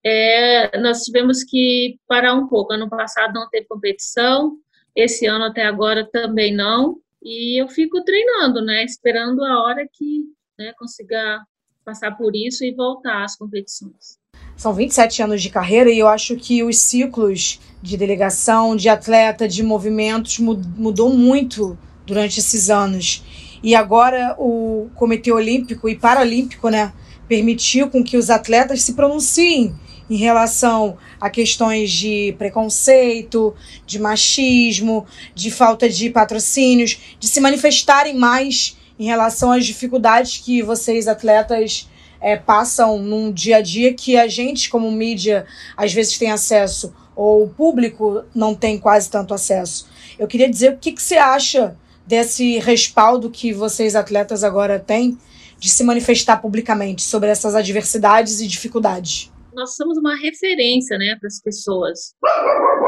[0.05, 2.73] é, nós tivemos que parar um pouco.
[2.73, 4.57] Ano passado não teve competição,
[4.95, 6.97] esse ano até agora também não.
[7.21, 8.83] E eu fico treinando, né?
[8.83, 10.25] Esperando a hora que
[10.59, 11.41] né, consiga
[11.85, 14.19] passar por isso e voltar às competições.
[14.57, 19.47] São 27 anos de carreira e eu acho que os ciclos de delegação, de atleta,
[19.47, 23.23] de movimentos mudou muito durante esses anos.
[23.63, 26.91] E agora o Comitê Olímpico e Paralímpico, né,
[27.29, 29.73] permitiu com que os atletas se pronunciem
[30.09, 38.15] em relação a questões de preconceito, de machismo, de falta de patrocínios, de se manifestarem
[38.15, 44.17] mais em relação às dificuldades que vocês, atletas, é, passam num dia a dia que
[44.17, 45.45] a gente, como mídia,
[45.75, 49.87] às vezes tem acesso, ou o público não tem quase tanto acesso.
[50.19, 55.17] Eu queria dizer o que, que você acha desse respaldo que vocês, atletas, agora têm
[55.59, 61.27] de se manifestar publicamente sobre essas adversidades e dificuldades nós somos uma referência, né, para
[61.27, 62.13] as pessoas.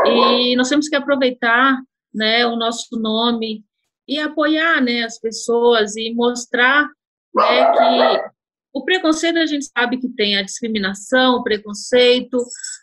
[0.05, 1.77] E nós temos que aproveitar,
[2.13, 3.63] né, o nosso nome
[4.07, 6.87] e apoiar, né, as pessoas e mostrar,
[7.33, 8.35] né, que
[8.73, 12.37] o preconceito a gente sabe que tem a discriminação, o preconceito,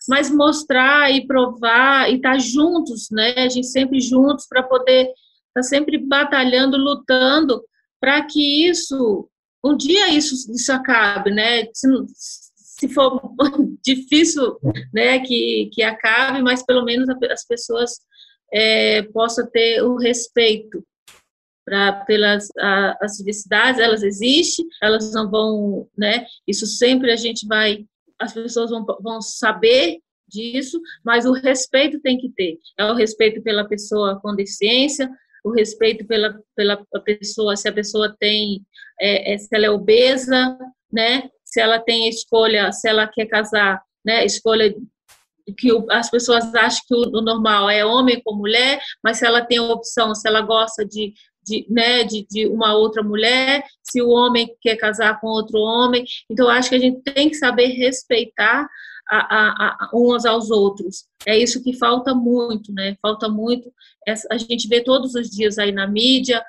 [0.09, 5.09] mas mostrar e provar e estar tá juntos, né, a gente sempre juntos para poder
[5.53, 7.63] estar tá sempre batalhando, lutando
[8.01, 9.29] para que isso
[9.65, 11.67] um dia isso, isso acabe, né?
[11.73, 13.21] Se, se for
[13.85, 14.59] difícil
[14.93, 18.01] né, que, que acabe, mas pelo menos as pessoas
[18.53, 20.85] é, possam ter o respeito
[21.65, 27.47] pra, pelas a, as diversidades, elas existem, elas não vão, né, isso sempre a gente
[27.47, 27.87] vai,
[28.19, 33.41] as pessoas vão, vão saber disso, mas o respeito tem que ter, é o respeito
[33.43, 35.09] pela pessoa com deficiência,
[35.45, 38.65] o respeito pela, pela pessoa, se a pessoa tem,
[39.01, 40.57] é, é, se ela é obesa,
[40.91, 41.29] né?
[41.45, 44.25] Se ela tem escolha, se ela quer casar, né?
[44.25, 44.75] Escolha
[45.59, 49.59] que as pessoas acham que o, normal é homem com mulher, mas se ela tem
[49.59, 51.13] opção, se ela gosta de,
[51.45, 56.05] de, né, de, de uma outra mulher, se o homem quer casar com outro homem.
[56.31, 58.69] Então, acho que a gente tem que saber respeitar
[59.09, 61.07] a, a, a, uns aos outros.
[61.27, 62.97] É isso que falta muito, né?
[63.01, 63.73] Falta muito.
[64.31, 66.43] A gente vê todos os dias aí na mídia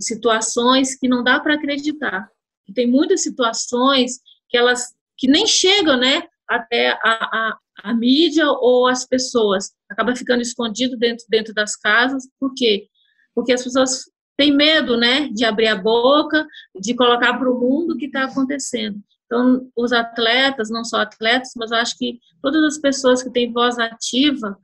[0.00, 2.28] situações que não dá para acreditar.
[2.74, 6.22] Tem muitas situações que elas que nem chegam, né?
[6.48, 9.72] Até a, a, mídia ou as pessoas.
[9.88, 12.28] Acaba ficando escondido dentro, dentro das casas.
[12.38, 12.88] Por quê?
[13.34, 15.28] Porque as pessoas têm medo, né?
[15.28, 16.46] De abrir a boca,
[16.80, 18.98] de colocar para o mundo o que está acontecendo.
[19.30, 23.78] Então, os atletas, não só atletas, mas acho que todas as pessoas que têm voz
[23.78, 24.58] ativa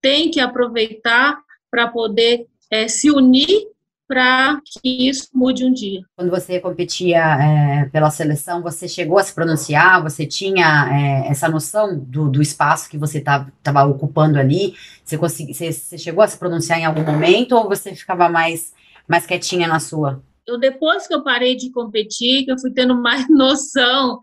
[0.00, 1.36] têm que aproveitar
[1.68, 3.66] para poder é, se unir
[4.06, 6.02] para que isso mude um dia.
[6.14, 10.00] Quando você competia é, pela seleção, você chegou a se pronunciar?
[10.04, 14.76] Você tinha é, essa noção do, do, espaço que você estava ocupando ali?
[15.04, 18.72] Você, consegui, você, você, chegou a se pronunciar em algum momento ou você ficava mais,
[19.08, 20.22] mais quietinha na sua?
[20.46, 24.18] Eu, depois que eu parei de competir, que eu fui tendo mais noção,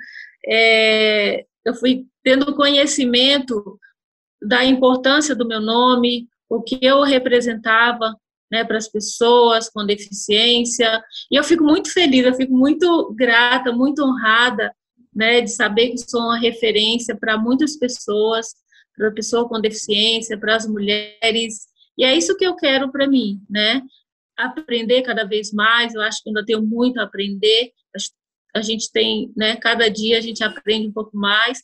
[0.48, 3.80] é, eu fui tendo conhecimento
[4.42, 8.16] da importância do meu nome, o que eu representava
[8.52, 11.02] né, para as pessoas com deficiência.
[11.32, 14.74] E eu fico muito feliz, eu fico muito grata, muito honrada
[15.16, 18.48] né, de saber que sou uma referência para muitas pessoas,
[18.96, 21.68] para a pessoa com deficiência, para as mulheres.
[21.98, 23.82] E é isso que eu quero para mim, né?
[24.42, 25.94] Aprender cada vez mais.
[25.94, 27.72] Eu acho que ainda tenho muito a aprender.
[28.56, 29.56] A gente tem, né?
[29.56, 31.60] Cada dia a gente aprende um pouco mais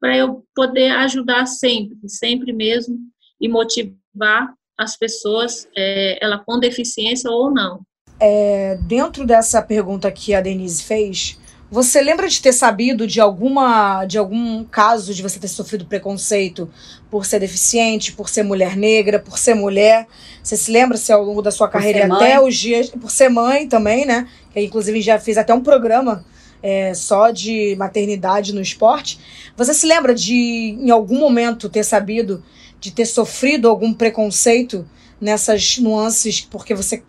[0.00, 2.96] para eu poder ajudar sempre, sempre mesmo
[3.40, 7.80] e motivar as pessoas, é, ela com deficiência ou não.
[8.20, 11.38] É, dentro dessa pergunta que a Denise fez,
[11.70, 16.70] você lembra de ter sabido de alguma de algum caso de você ter sofrido preconceito
[17.10, 20.06] por ser deficiente, por ser mulher negra, por ser mulher?
[20.42, 23.68] Você se lembra se ao longo da sua carreira até os dias por ser mãe
[23.68, 24.26] também, né?
[24.52, 26.24] Que inclusive já fez até um programa
[26.62, 29.20] é, só de maternidade no esporte.
[29.56, 30.34] Você se lembra de
[30.80, 32.42] em algum momento ter sabido
[32.80, 34.88] de ter sofrido algum preconceito
[35.20, 37.02] nessas nuances, porque você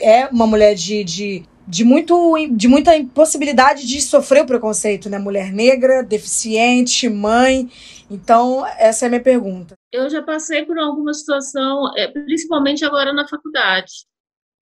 [0.00, 5.18] é uma mulher de, de, de, muito, de muita impossibilidade de sofrer o preconceito, né?
[5.18, 7.68] Mulher negra, deficiente, mãe.
[8.10, 9.74] Então, essa é a minha pergunta.
[9.92, 13.92] Eu já passei por alguma situação, é, principalmente agora na faculdade,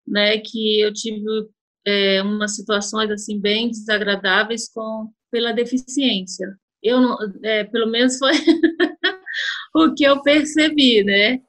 [0.06, 0.38] né?
[0.38, 1.24] Que eu tive
[1.84, 6.46] é, umas situações assim bem desagradáveis com pela deficiência.
[6.82, 8.32] Eu não, é, pelo menos foi
[9.74, 11.40] o que eu percebi, né?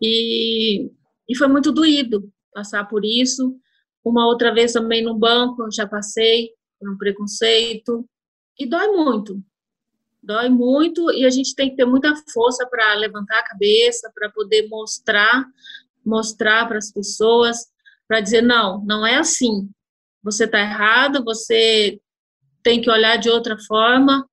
[0.00, 0.90] E,
[1.28, 3.56] e foi muito doído passar por isso.
[4.04, 8.06] Uma outra vez também no banco, já passei por um preconceito.
[8.58, 9.42] E dói muito.
[10.22, 14.30] Dói muito e a gente tem que ter muita força para levantar a cabeça, para
[14.30, 15.46] poder mostrar,
[16.04, 17.66] mostrar para as pessoas,
[18.06, 19.70] para dizer, não, não é assim.
[20.22, 21.98] Você está errado, você
[22.62, 24.28] tem que olhar de outra forma.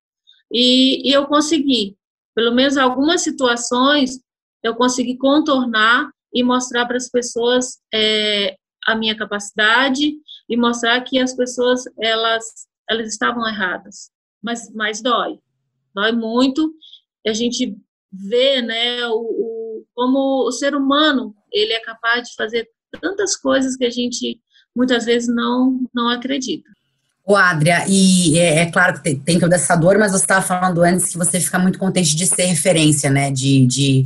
[0.51, 1.97] E, e eu consegui
[2.37, 4.21] pelo menos algumas situações
[4.61, 8.55] eu consegui contornar e mostrar para as pessoas é,
[8.87, 10.13] a minha capacidade
[10.49, 14.09] e mostrar que as pessoas elas elas estavam erradas.
[14.41, 15.39] Mas mas dói.
[15.93, 16.73] Dói muito.
[17.25, 17.77] A gente
[18.11, 22.69] vê né o, o, como o ser humano ele é capaz de fazer
[23.01, 24.41] tantas coisas que a gente
[24.75, 26.69] muitas vezes não não acredita
[27.29, 30.41] Ô, Adria, e é, é, claro que tem, tem, toda essa dor, mas você estava
[30.41, 33.29] falando antes que você fica muito contente de ser referência, né?
[33.29, 34.05] De, de,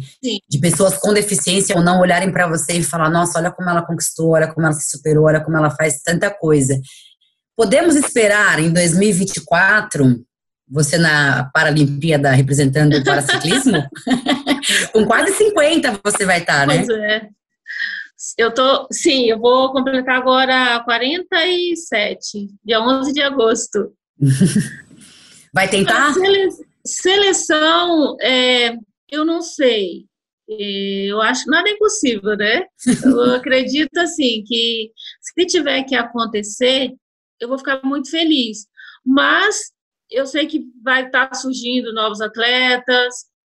[0.49, 3.85] de pessoas com deficiência ou não olharem para você e falar: nossa, olha como ela
[3.85, 6.81] conquistou, olha como ela se superou, olha como ela faz tanta coisa.
[7.55, 10.25] Podemos esperar em 2024
[10.67, 13.83] você na Paralimpíada representando o paraciclismo?
[14.91, 16.83] com quase 50 você vai estar, né?
[16.83, 17.29] Pois é.
[18.37, 23.93] Eu tô, sim, eu vou completar agora 47, dia 11 de agosto.
[25.53, 26.13] Vai tentar?
[26.13, 26.49] Sele,
[26.85, 28.75] seleção, é,
[29.09, 30.05] eu não sei.
[30.49, 32.65] É, eu acho nada é impossível, né?
[33.03, 34.91] Eu acredito assim que
[35.21, 36.93] se tiver que acontecer,
[37.39, 38.67] eu vou ficar muito feliz.
[39.05, 39.71] Mas
[40.09, 43.13] eu sei que vai estar surgindo novos atletas.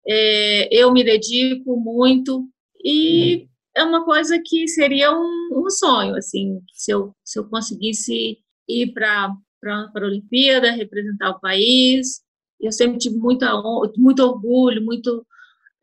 [0.06, 2.48] É, eu me dedico muito
[2.84, 8.38] e é uma coisa que seria um, um sonho, assim, se eu, se eu conseguisse
[8.68, 9.34] ir para
[9.66, 12.22] a Olimpíada, representar o país.
[12.60, 13.50] Eu sempre tive muita,
[13.96, 15.26] muito orgulho, muito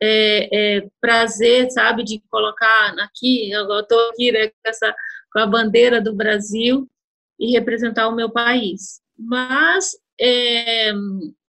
[0.02, 4.96] é, é, prazer, sabe, de colocar aqui, eu estou aqui né, com, essa,
[5.32, 6.90] com a bandeira do Brasil
[7.40, 9.02] e representar o meu país.
[9.18, 10.94] Mas, é,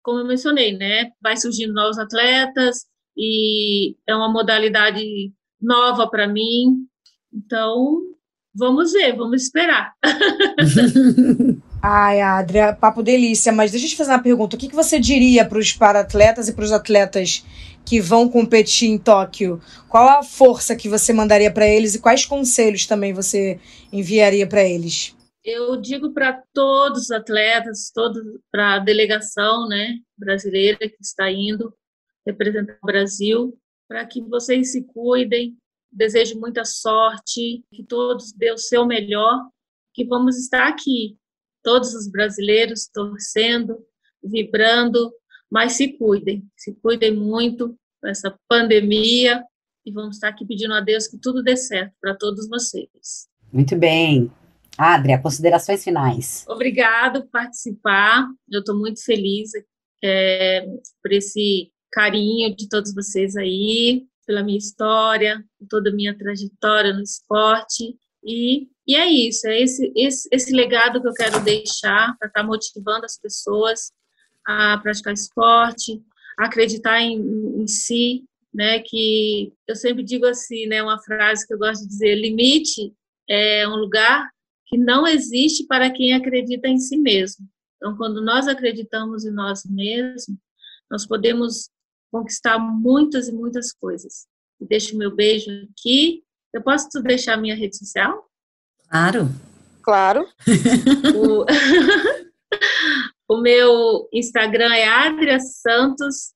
[0.03, 5.33] como eu mencionei, né, vai surgindo novos atletas e é uma modalidade
[5.65, 6.87] nova para mim,
[7.33, 8.03] então
[8.55, 9.95] vamos ver, vamos esperar.
[11.83, 14.57] Ai, Adria, papo delícia, mas deixa eu te fazer uma pergunta.
[14.57, 17.45] O que, que você diria para os para-atletas e para os atletas
[17.85, 19.61] que vão competir em Tóquio?
[19.87, 23.61] Qual a força que você mandaria para eles e quais conselhos também você
[23.93, 25.15] enviaria para eles?
[25.45, 27.93] Eu digo para todos os atletas,
[28.51, 31.71] para a delegação né, brasileira que está indo
[32.27, 33.55] representar o Brasil,
[33.89, 35.57] para que vocês se cuidem.
[35.91, 39.49] Desejo muita sorte, que todos dêem o seu melhor,
[39.93, 41.17] que vamos estar aqui
[41.63, 43.79] todos os brasileiros torcendo,
[44.23, 45.13] vibrando,
[45.51, 49.43] mas se cuidem, se cuidem muito com essa pandemia
[49.85, 53.29] e vamos estar aqui pedindo a Deus que tudo dê certo para todos vocês.
[53.53, 54.31] Muito bem.
[54.77, 56.45] Adria, considerações finais.
[56.49, 58.27] Obrigado por participar.
[58.51, 59.53] Eu estou muito feliz
[60.03, 60.67] é,
[61.03, 67.03] por esse carinho de todos vocês aí, pela minha história, toda a minha trajetória no
[67.03, 67.97] esporte.
[68.25, 72.43] E e é isso, é esse, esse, esse legado que eu quero deixar para estar
[72.43, 73.91] tá motivando as pessoas
[74.47, 76.03] a praticar esporte,
[76.39, 77.19] a acreditar em,
[77.63, 78.81] em si, né?
[78.81, 80.83] Que eu sempre digo assim, né?
[80.83, 82.93] Uma frase que eu gosto de dizer: limite
[83.29, 84.31] é um lugar
[84.67, 87.49] que não existe para quem acredita em si mesmo.
[87.77, 90.27] Então, quando nós acreditamos em nós mesmos,
[90.91, 91.71] nós podemos
[92.15, 94.29] conquistar muitas e muitas coisas.
[94.61, 96.23] Deixo meu beijo aqui.
[96.53, 98.31] Eu posso deixar minha rede social?
[98.89, 99.29] Claro.
[99.83, 100.25] Claro.
[101.17, 101.45] o,
[103.35, 106.33] o meu Instagram é Adria Santos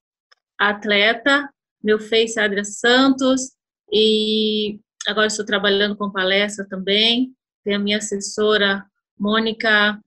[0.58, 1.48] Atleta,
[1.82, 3.52] meu Face é Adria Santos,
[3.92, 7.32] e agora estou trabalhando com palestra também.
[7.64, 8.84] Tem a minha assessora,
[9.16, 10.00] Mônica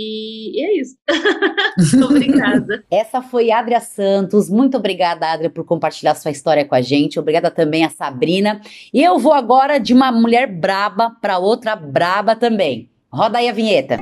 [0.00, 0.96] e é isso.
[2.04, 2.84] obrigada.
[2.90, 4.48] Essa foi Adria Santos.
[4.48, 7.18] Muito obrigada, Adria, por compartilhar sua história com a gente.
[7.18, 8.60] Obrigada também a Sabrina.
[8.94, 12.88] E eu vou agora de uma mulher braba para outra braba também.
[13.12, 13.98] Roda aí a vinheta.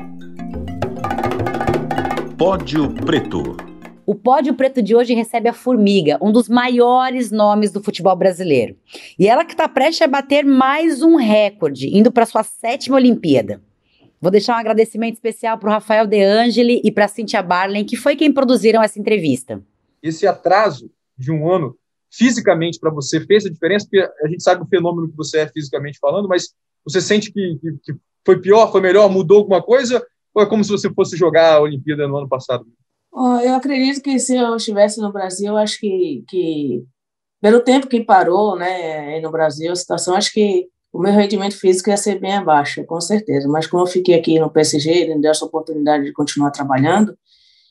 [2.37, 3.57] Pódio Preto.
[4.07, 8.77] O pódio preto de hoje recebe a Formiga, um dos maiores nomes do futebol brasileiro.
[9.19, 13.61] E ela que está prestes a bater mais um recorde, indo para sua sétima Olimpíada.
[14.21, 17.85] Vou deixar um agradecimento especial para o Rafael De Angeli e para a Cynthia Barlen,
[17.85, 19.63] que foi quem produziram essa entrevista.
[20.03, 21.77] Esse atraso de um ano,
[22.11, 23.87] fisicamente, para você, fez a diferença?
[23.87, 26.55] Porque a gente sabe o fenômeno que você é fisicamente falando, mas
[26.85, 30.05] você sente que, que, que foi pior, foi melhor, mudou alguma coisa?
[30.35, 32.67] Ou é como se você fosse jogar a Olimpíada no ano passado?
[33.43, 36.85] Eu acredito que se eu estivesse no Brasil, acho que, que
[37.41, 41.91] pelo tempo que parou né, no Brasil, a situação, acho que o meu rendimento físico
[41.91, 43.49] ia ser bem abaixo, com certeza.
[43.49, 47.17] Mas como eu fiquei aqui no PSG, ele me deu essa oportunidade de continuar trabalhando,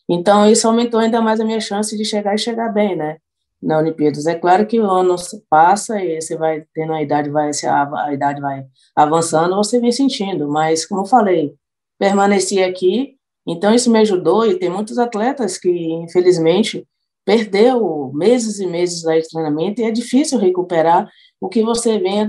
[0.10, 3.18] então isso aumentou ainda mais a minha chance de chegar e chegar bem, né?
[3.62, 4.28] Na Olimpíadas.
[4.28, 5.16] É claro que o ano
[5.50, 10.48] passa e você vai tendo a idade, vai a idade vai avançando, você vem sentindo.
[10.48, 11.56] Mas como eu falei,
[11.98, 13.16] permaneci aqui,
[13.48, 16.88] então isso me ajudou e tem muitos atletas que infelizmente
[17.26, 21.10] perdeu meses e meses de treinamento e é difícil recuperar
[21.42, 22.26] o que você vê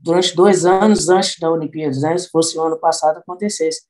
[0.00, 2.16] durante dois anos antes da Olimpíada, né?
[2.16, 3.82] Se fosse o ano passado acontecesse.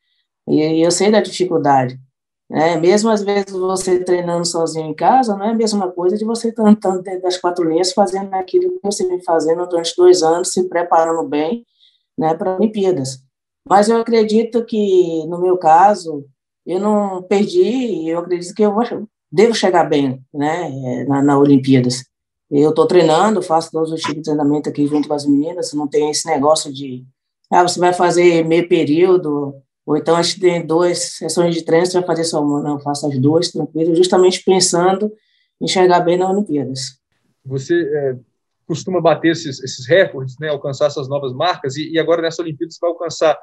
[0.49, 2.01] E eu sei da dificuldade.
[2.49, 2.77] Né?
[2.77, 6.49] Mesmo às vezes você treinando sozinho em casa, não é a mesma coisa de você
[6.49, 6.65] estar
[6.99, 11.23] dentro das quatro linhas fazendo aquilo que você vem fazendo durante dois anos, se preparando
[11.29, 11.65] bem
[12.19, 13.23] né, para Olimpíadas.
[13.69, 16.27] Mas eu acredito que, no meu caso,
[16.67, 18.75] eu não perdi, eu acredito que eu
[19.31, 22.05] devo chegar bem né, na, na Olimpíadas.
[22.51, 25.87] Eu estou treinando, faço todos os tipos de treinamento aqui junto com as meninas, não
[25.87, 27.05] tem esse negócio de,
[27.51, 29.55] ah, você vai fazer meio período,
[29.87, 32.81] ou então a gente tem duas sessões de treino, você vai fazer só uma, não,
[32.81, 35.13] faço as duas, tranquilo, justamente pensando
[35.61, 36.99] em chegar bem nas Olimpíadas.
[37.45, 38.17] Você é,
[38.67, 42.73] costuma bater esses, esses, recordes, né, alcançar essas novas marcas, e, e agora nessa Olimpíada
[42.73, 43.39] você vai alcançar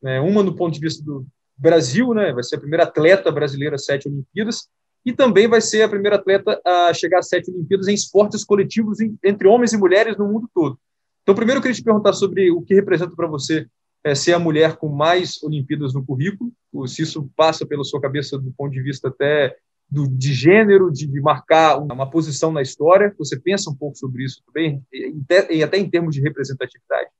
[0.00, 1.26] né, uma do ponto de vista do
[1.56, 4.68] Brasil, né, vai ser a primeira atleta brasileira a sete Olimpíadas,
[5.04, 8.98] e também vai ser a primeira atleta a chegar a sete Olimpíadas em esportes coletivos
[9.22, 10.78] entre homens e mulheres no mundo todo.
[11.22, 13.66] Então, primeiro eu queria te perguntar sobre o que representa para você
[14.04, 16.52] é, ser a mulher com mais Olimpíadas no currículo,
[16.86, 19.56] se isso passa pela sua cabeça do ponto de vista até
[19.88, 23.14] do, de gênero, de, de, marcar uma posição na história.
[23.18, 27.10] Você pensa um pouco sobre isso também, e até em termos de representatividade?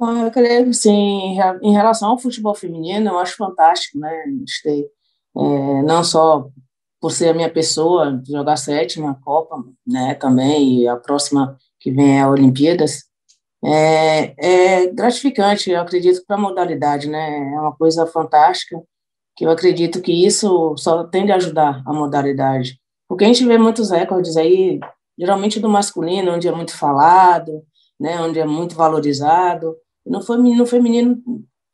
[0.00, 1.36] Eu creio que sim.
[1.62, 4.24] Em relação ao futebol feminino, eu acho fantástico, né?
[4.26, 4.88] A gente ter
[5.36, 6.48] é, não só
[7.00, 12.18] por ser a minha pessoa, jogar sétima Copa, né, também, e a próxima que vem
[12.18, 13.04] é a Olimpíadas,
[13.64, 18.80] é, é gratificante, eu acredito, para a modalidade, né, é uma coisa fantástica,
[19.36, 23.56] que eu acredito que isso só tende a ajudar a modalidade, porque a gente vê
[23.56, 24.80] muitos recordes aí,
[25.16, 27.62] geralmente do masculino, onde é muito falado,
[27.98, 31.22] né, onde é muito valorizado, no feminino, no feminino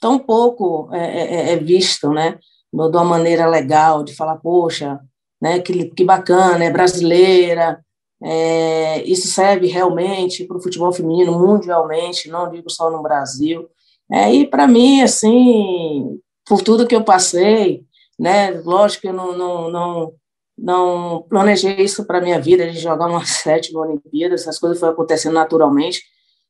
[0.00, 2.38] tão pouco é, é, é, é visto, né,
[2.72, 5.00] de uma maneira legal, de falar, poxa,
[5.44, 7.78] né, que, que bacana, é brasileira,
[8.22, 13.68] é, isso serve realmente para o futebol feminino mundialmente, não digo só no Brasil.
[14.10, 17.84] É, e para mim, assim, por tudo que eu passei,
[18.18, 20.12] né, lógico que eu não, não, não,
[20.56, 25.34] não planejei isso para minha vida, de jogar uma sétima Olimpíada, essas coisas foram acontecendo
[25.34, 26.02] naturalmente,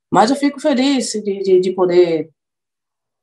[0.09, 2.31] mas eu fico feliz de, de, de poder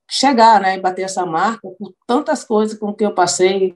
[0.09, 3.74] chegar, né, e bater essa marca por tantas coisas com que eu passei,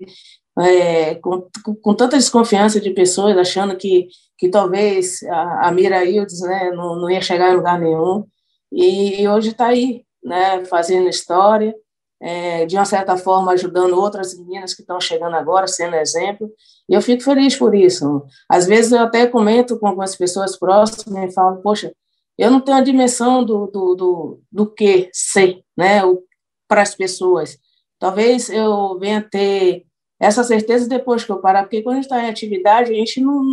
[0.60, 1.48] é, com,
[1.82, 6.96] com, tanta desconfiança de pessoas, achando que, que talvez a, a Mira Ildes né, não,
[6.96, 8.26] não ia chegar em lugar nenhum,
[8.72, 11.76] e, e hoje está aí, né, fazendo história,
[12.22, 16.50] é, de uma certa forma ajudando outras meninas que estão chegando agora, sendo exemplo,
[16.90, 18.24] e eu fico feliz por isso.
[18.50, 21.92] Às vezes eu até comento com algumas pessoas próximas e falo, poxa,
[22.38, 26.02] eu não tenho a dimensão do, do, do, do que ser, né,
[26.68, 27.58] para as pessoas.
[28.00, 29.86] Talvez eu venha ter
[30.26, 33.22] essa certeza depois que eu parar, porque quando a gente está em atividade, a gente
[33.22, 33.44] não,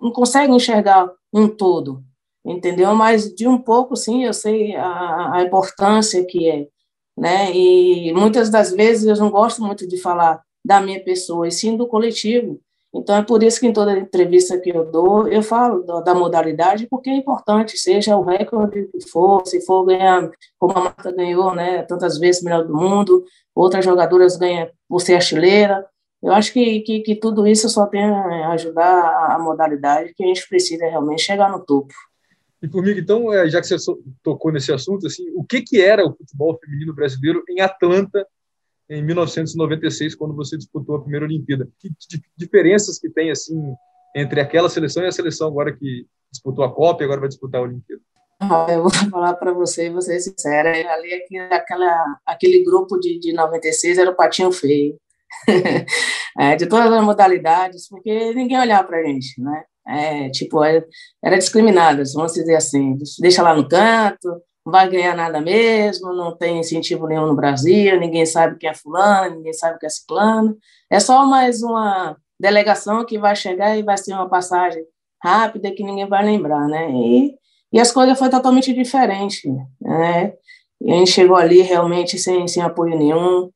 [0.00, 2.02] não consegue enxergar um todo,
[2.44, 2.94] entendeu?
[2.94, 6.66] Mas de um pouco, sim, eu sei a, a importância que é,
[7.16, 7.54] né?
[7.54, 11.76] E muitas das vezes eu não gosto muito de falar da minha pessoa, e sim
[11.76, 12.60] do coletivo.
[12.94, 16.14] Então é por isso que em toda entrevista que eu dou, eu falo da, da
[16.14, 21.12] modalidade, porque é importante, seja o recorde que for, se for ganhar, como a Marta
[21.12, 23.22] ganhou, né, tantas vezes melhor do mundo,
[23.54, 25.86] outras jogadoras ganham por ser artilheira,
[26.22, 30.26] eu acho que, que, que, tudo isso só tem a ajudar a modalidade, que a
[30.26, 31.92] gente precisa realmente chegar no topo.
[32.62, 33.76] E comigo, então, é, já que você
[34.22, 38.26] tocou nesse assunto, assim, o que, que era o futebol feminino brasileiro em Atlanta
[38.88, 41.68] em 1996, quando você disputou a primeira Olimpíada?
[41.78, 41.90] Que
[42.36, 43.74] diferenças que tem assim
[44.14, 47.60] entre aquela seleção e a seleção agora que disputou a Copa e agora vai disputar
[47.60, 48.02] a Olimpíada?
[48.70, 51.14] Eu vou falar para você e vou ser sincera, ali
[51.50, 54.98] aquela, aquele grupo de, de 96 era o patinho feio.
[56.38, 59.64] é, de todas as modalidades, porque ninguém olhava para a gente, né?
[59.88, 60.84] É, tipo, era,
[61.24, 64.28] era discriminadas, vamos dizer assim, deixa lá no canto,
[64.64, 68.74] não vai ganhar nada mesmo, não tem incentivo nenhum no Brasil, ninguém sabe quem é
[68.74, 70.56] fulano, ninguém sabe quem é ciclano,
[70.90, 74.82] é só mais uma delegação que vai chegar e vai ser uma passagem
[75.22, 76.90] rápida que ninguém vai lembrar, né?
[76.90, 77.34] E,
[77.72, 79.48] e as coisas foi totalmente diferente,
[79.80, 80.32] né?
[80.80, 83.50] E a gente chegou ali realmente sem, sem apoio nenhum,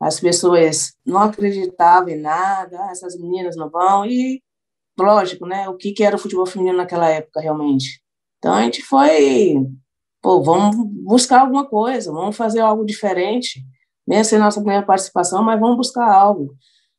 [0.00, 4.42] as pessoas não acreditavam em nada, ah, essas meninas não vão, e
[4.98, 8.02] lógico, né, o que, que era o futebol feminino naquela época, realmente.
[8.38, 9.56] Então, a gente foi,
[10.22, 13.62] pô, vamos buscar alguma coisa, vamos fazer algo diferente,
[14.06, 16.54] nem ser nossa primeira participação, mas vamos buscar algo.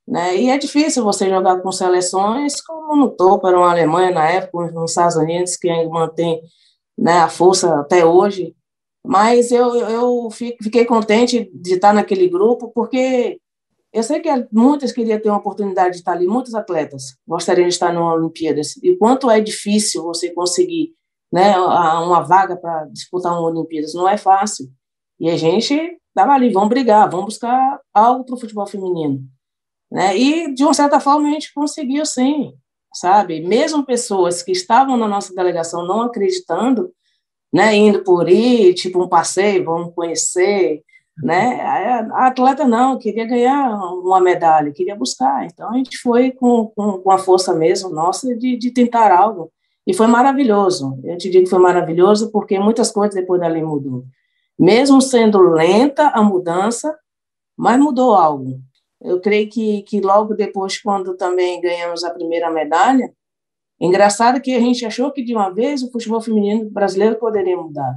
[0.07, 0.37] Né?
[0.37, 4.71] E é difícil você jogar com seleções como no topo, era uma Alemanha na época,
[4.71, 6.41] nos Estados Unidos, que mantém
[6.97, 8.55] né, a força até hoje,
[9.07, 13.39] mas eu, eu fiquei contente de estar naquele grupo, porque
[13.93, 17.73] eu sei que muitas queriam ter uma oportunidade de estar ali, muitos atletas gostariam de
[17.73, 18.75] estar na Olimpíadas.
[18.83, 20.93] E quanto é difícil você conseguir
[21.31, 24.67] né, uma vaga para disputar uma Olimpíadas, não é fácil.
[25.19, 25.73] E a gente
[26.09, 29.21] estava ali, vamos brigar, vamos buscar algo para o futebol feminino.
[29.91, 30.17] Né?
[30.17, 32.53] E, de uma certa forma, a gente conseguiu sim,
[32.93, 33.39] sabe?
[33.41, 36.91] Mesmo pessoas que estavam na nossa delegação não acreditando,
[37.53, 40.83] né, indo por ir, tipo um passeio, vamos conhecer,
[41.23, 41.61] né?
[42.11, 45.45] A atleta não, queria ganhar uma medalha, queria buscar.
[45.45, 49.51] Então a gente foi com, com, com a força mesmo nossa de, de tentar algo.
[49.85, 50.99] E foi maravilhoso.
[51.03, 54.03] Eu te digo que foi maravilhoso porque muitas coisas depois dali mudou.
[54.59, 56.95] Mesmo sendo lenta a mudança,
[57.55, 58.59] mas mudou algo.
[59.01, 63.11] Eu creio que, que logo depois, quando também ganhamos a primeira medalha,
[63.79, 67.95] Engraçado que a gente achou que de uma vez o futebol feminino brasileiro poderia mudar.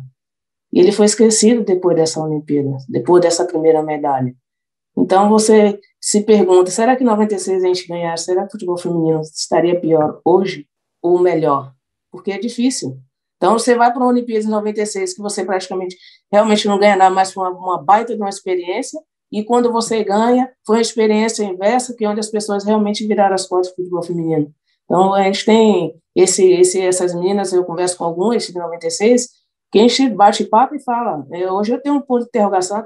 [0.73, 4.35] E ele foi esquecido depois dessa Olimpíada, depois dessa primeira medalha.
[4.97, 8.77] Então você se pergunta, será que em 96 a gente ganhar, será que o futebol
[8.77, 10.67] feminino estaria pior hoje
[11.03, 11.73] ou melhor?
[12.11, 12.99] Porque é difícil.
[13.37, 15.97] Então você vai para uma Olimpíada em 96 que você praticamente
[16.31, 19.01] realmente não ganha nada, mas foi uma, uma baita de uma experiência,
[19.33, 23.35] e quando você ganha, foi uma experiência inversa, que é onde as pessoas realmente viraram
[23.35, 24.53] as costas para o futebol feminino.
[24.91, 29.29] Então, a gente tem esse, esse, essas meninas, eu converso com algumas de 96,
[29.71, 31.25] que a gente bate papo e fala.
[31.31, 32.85] É, hoje eu tenho um ponto de interrogação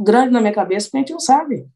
[0.00, 1.66] grande na minha cabeça, porque a gente não sabe.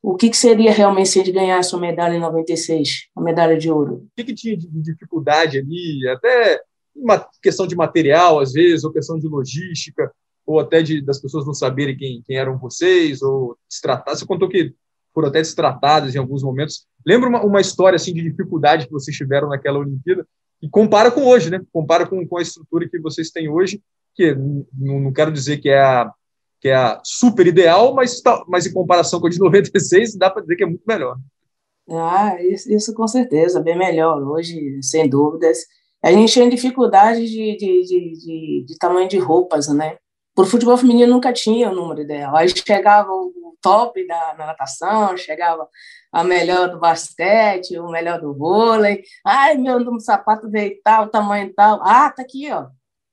[0.00, 3.68] o que, que seria realmente se ele ganhasse a medalha em 96, a medalha de
[3.68, 3.94] ouro?
[3.94, 6.62] O que, que tinha de dificuldade ali, até
[6.94, 10.12] uma questão de material, às vezes, ou questão de logística,
[10.46, 14.16] ou até de, das pessoas não saberem quem, quem eram vocês, ou destratar.
[14.16, 14.72] Você contou que
[15.12, 16.86] foram até destratadas em alguns momentos.
[17.08, 20.28] Lembra uma, uma história assim de dificuldade que vocês tiveram naquela Olimpíada?
[20.60, 21.58] E compara com hoje, né?
[21.72, 23.80] Compara com, com a estrutura que vocês têm hoje,
[24.14, 24.36] que
[24.78, 26.12] não, quero dizer que é a,
[26.60, 30.28] que é a super ideal, mas, tá, mas em comparação com a de 96, dá
[30.28, 31.16] para dizer que é muito melhor.
[31.88, 34.22] Ah, isso, isso, com certeza, bem melhor.
[34.22, 35.60] Hoje, sem dúvidas.
[36.04, 39.96] A gente tinha dificuldade de, de, de, de, de tamanho de roupas, né?
[40.34, 42.36] Por futebol feminino nunca tinha o número ideal.
[42.36, 43.10] Aí chegava
[43.62, 45.68] top da natação, chegava
[46.12, 49.02] a melhor do basquete, o melhor do vôlei.
[49.24, 51.80] Ai, meu sapato veio tal, tamanho tal.
[51.82, 52.68] Ah, tá aqui, ó.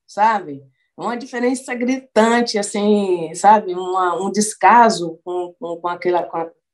[0.08, 0.62] Sabe?
[0.98, 6.24] uma diferença gritante, assim, sabe, uma, um descaso com, com, com, aquela,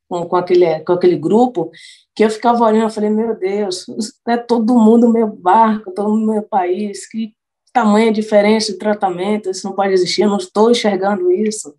[0.07, 1.71] com, com, aquele, com aquele grupo,
[2.15, 3.85] que eu ficava olhando, eu falei, meu Deus,
[4.27, 7.33] é todo mundo meu barco, todo mundo meu país, que
[7.73, 11.73] tamanha diferença de tratamento, isso não pode existir, eu não estou enxergando isso.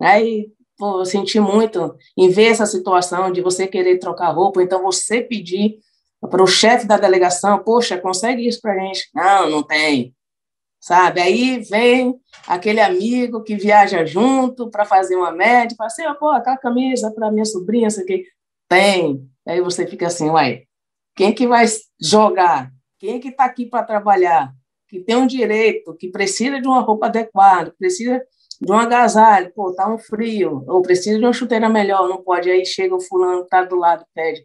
[0.00, 0.50] Aí,
[0.82, 5.22] pô, eu senti muito em ver essa situação de você querer trocar roupa, então você
[5.22, 5.78] pedir
[6.28, 9.08] para o chefe da delegação, poxa, consegue isso para a gente?
[9.14, 10.12] Não, não tem
[10.80, 11.20] sabe?
[11.20, 16.56] Aí vem aquele amigo que viaja junto para fazer uma média, fala assim, pô, aquela
[16.56, 18.24] camisa para minha sobrinha, isso aqui.
[18.68, 19.24] Tem.
[19.46, 20.64] Aí você fica assim, uai,
[21.14, 21.64] quem que vai
[22.00, 22.72] jogar?
[22.98, 24.52] Quem que está aqui para trabalhar?
[24.88, 28.20] Que tem um direito, que precisa de uma roupa adequada, precisa
[28.62, 32.48] de um agasalho, pô, tá um frio, ou precisa de uma chuteira melhor, não pode.
[32.48, 34.44] Aí chega o fulano que tá do lado, pede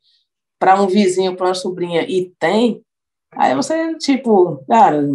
[0.59, 2.81] para um vizinho, para uma sobrinha, e tem.
[3.31, 5.07] Aí você, tipo, cara,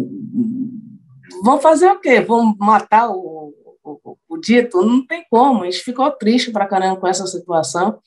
[1.43, 2.21] vão fazer o quê?
[2.21, 4.81] Vão matar o, o, o, dito?
[4.81, 5.63] Não tem como.
[5.63, 7.99] A gente ficou triste para caramba com essa situação.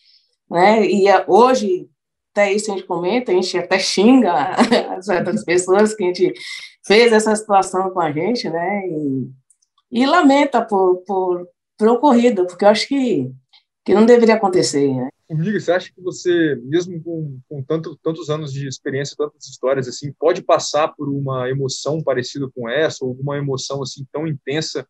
[0.50, 0.86] Né?
[0.86, 1.90] E é, hoje,
[2.32, 4.56] até isso a gente comenta, a gente até xinga
[5.02, 6.32] certas pessoas que a gente
[6.86, 8.86] fez essa situação com a gente, né?
[8.86, 9.28] E,
[9.90, 13.30] e lamenta por, por, por ocorrido, porque eu acho que,
[13.84, 14.94] que não deveria acontecer.
[14.94, 15.08] Né?
[15.28, 19.88] Formiga, você acha que você, mesmo com, com tanto, tantos anos de experiência, tantas histórias,
[19.88, 24.86] assim, pode passar por uma emoção parecida com essa, ou alguma emoção assim tão intensa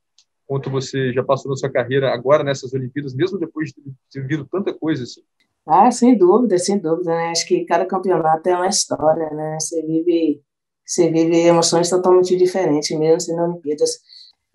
[0.47, 4.47] quanto você já passou na sua carreira agora nessas Olimpíadas, mesmo depois de ter vivido
[4.51, 5.23] tanta coisa assim?
[5.67, 7.31] Ah, sem dúvida, sem dúvida, né?
[7.31, 9.59] Acho que cada campeonato é uma história, né?
[9.59, 10.41] Você vive,
[10.85, 13.99] você vive emoções totalmente diferentes, mesmo sendo Olimpíadas.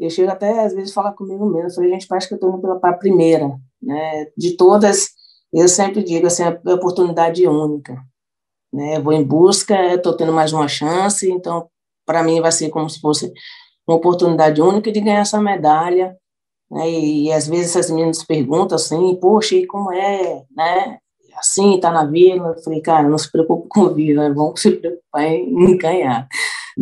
[0.03, 2.37] Eu chego até às vezes a falar comigo mesmo, eu falei, gente, parece que eu
[2.37, 3.47] estou indo pela primeira,
[3.81, 4.27] né?
[4.37, 5.09] De todas
[5.53, 8.01] eu sempre digo assim, é oportunidade única.
[8.73, 8.97] Né?
[8.97, 11.67] Eu vou em busca, estou tendo mais uma chance, então
[12.05, 13.31] para mim vai ser como se fosse
[13.87, 16.15] uma oportunidade única de ganhar essa medalha.
[16.69, 16.89] Né?
[16.89, 20.99] E, e, às vezes essas meninas perguntam assim, poxa, e como é, né?
[21.37, 22.53] Assim, tá na vila.
[22.55, 26.27] Eu falei, cara, não se preocupe com a vila, é bom se preocupar em ganhar.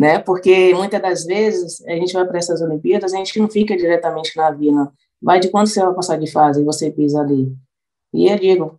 [0.00, 0.18] Né?
[0.18, 4.34] Porque muitas das vezes a gente vai para essas Olimpíadas, a gente não fica diretamente
[4.34, 4.90] na vila.
[5.20, 7.54] Vai de quando você vai passar de fase e você pisa ali.
[8.14, 8.78] E eu digo,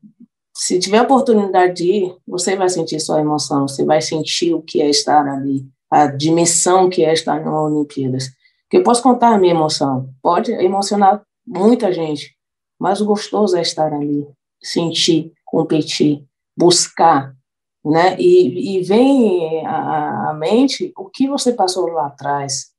[0.51, 4.82] se tiver oportunidade de ir, você vai sentir sua emoção, você vai sentir o que
[4.82, 8.32] é estar ali, a dimensão que é estar na Olimpíadas.
[8.67, 12.36] Que eu posso contar a minha emoção, pode emocionar muita gente,
[12.80, 14.28] mas o gostoso é estar ali,
[14.59, 16.26] sentir, competir,
[16.57, 17.36] buscar,
[17.84, 18.15] né?
[18.19, 22.71] E, e vem à mente o que você passou lá atrás,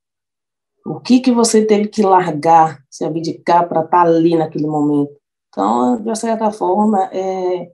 [0.86, 5.12] o que que você teve que largar, se abdicar para estar ali naquele momento.
[5.48, 7.70] Então, de certa forma, é,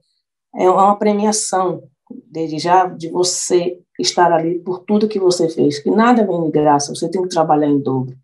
[0.56, 1.82] é uma premiação,
[2.30, 6.50] desde já, de você estar ali por tudo que você fez, que nada vem de
[6.50, 8.16] graça, você tem que trabalhar em dobro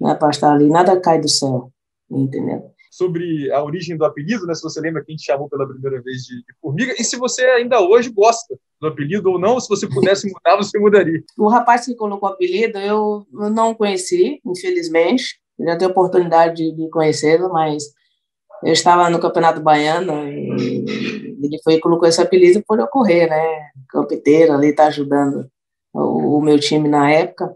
[0.00, 1.70] né, para estar ali, nada cai do céu,
[2.10, 2.70] entendeu?
[2.96, 6.22] Sobre a origem do apelido, né, se você lembra quem te chamou pela primeira vez
[6.22, 9.86] de, de formiga, e se você ainda hoje gosta do apelido ou não, se você
[9.86, 11.22] pudesse mudar, você mudaria.
[11.36, 16.88] O rapaz que colocou o apelido, eu não conheci, infelizmente, já tenho oportunidade de, de
[16.88, 17.84] conhecê-lo, mas
[18.64, 20.84] eu estava no Campeonato Baiano e
[21.42, 23.70] ele foi colocou esse apelido por eu correr, né?
[23.90, 25.50] Campeteiro ali, tá ajudando
[25.92, 27.54] o, o, meu time na época.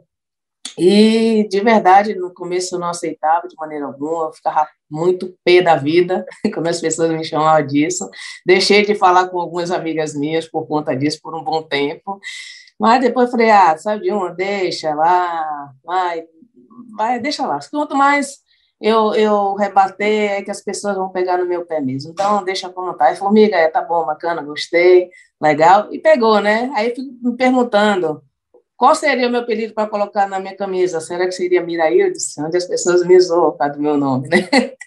[0.82, 5.60] E, de verdade, no começo eu não aceitava de maneira alguma, eu ficava muito pé
[5.60, 6.24] da vida,
[6.54, 8.08] como as pessoas me chamavam disso.
[8.46, 12.18] Deixei de falar com algumas amigas minhas por conta disso por um bom tempo.
[12.78, 16.24] Mas depois falei, ah, sabe de uma, deixa lá, vai,
[16.96, 17.58] vai, deixa lá.
[17.70, 18.38] Quanto mais
[18.80, 22.12] eu, eu rebater, é que as pessoas vão pegar no meu pé mesmo.
[22.12, 23.12] Então, deixa como tá.
[23.12, 25.10] E formiga, é, tá bom, bacana, gostei,
[25.42, 25.92] legal.
[25.92, 26.72] E pegou, né?
[26.74, 28.22] Aí fico me perguntando,
[28.80, 31.02] qual seria o meu apelido para colocar na minha camisa?
[31.02, 32.32] Será que seria Miraildes?
[32.38, 34.38] Onde as pessoas me zoam por do meu nome, né?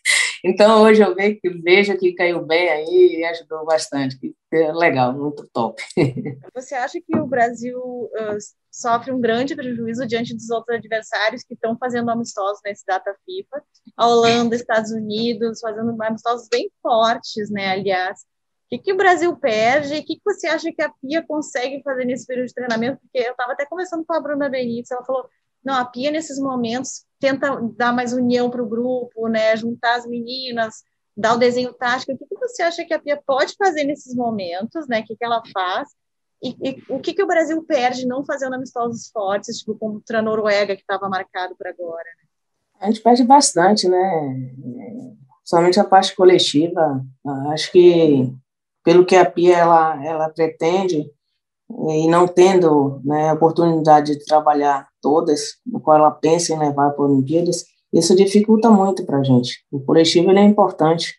[0.45, 4.35] Então, hoje eu vejo, vejo que caiu bem aí e ajudou bastante.
[4.51, 5.81] Legal, muito top.
[6.53, 8.37] Você acha que o Brasil uh,
[8.69, 13.63] sofre um grande prejuízo diante dos outros adversários que estão fazendo amistosos nesse data FIFA?
[13.95, 18.25] A Holanda, Estados Unidos, fazendo amistosos bem fortes, né, aliás.
[18.73, 19.93] Que, que o Brasil perde?
[19.93, 22.99] O que, que você acha que a Pia consegue fazer nesse período de treinamento?
[23.01, 25.29] Porque eu estava até conversando com a Bruna Benítez, ela falou
[25.63, 29.55] não, a Pia, nesses momentos, tenta dar mais união para o grupo, né?
[29.55, 30.83] Juntar as meninas,
[31.15, 32.11] dar o desenho tático.
[32.11, 34.99] O que, que você acha que a Pia pode fazer nesses momentos, né?
[34.99, 35.87] O que, que ela faz?
[36.41, 40.21] E, e o que, que o Brasil perde não fazendo amistosos fortes, tipo contra a
[40.21, 42.03] Noruega, que estava marcado para agora?
[42.03, 42.27] Né?
[42.81, 44.51] A gente perde bastante, né?
[45.45, 47.01] Somente a parte coletiva.
[47.53, 48.33] Acho que,
[48.83, 51.09] pelo que a Pia ela, ela pretende,
[51.89, 56.91] e não tendo né, a oportunidade de trabalhar todas, no qual ela pensa em levar
[56.91, 59.63] para Olimpíadas, isso dificulta muito para a gente.
[59.71, 61.15] O coletivo ele é importante,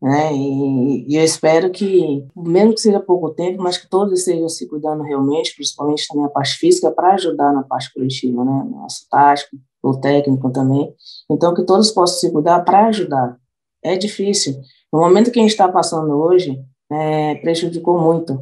[0.00, 0.32] né?
[0.32, 4.68] E, e, eu espero que, mesmo que seja pouco tempo, mas que todos estejam se
[4.68, 8.66] cuidando realmente, principalmente também a parte física, para ajudar na parte coletiva, né?
[8.70, 10.94] Nosso tático, o técnico também.
[11.30, 13.36] Então, que todos possam se cuidar para ajudar.
[13.82, 14.60] É difícil.
[14.92, 18.40] No momento que a gente está passando hoje, é, prejudicou muito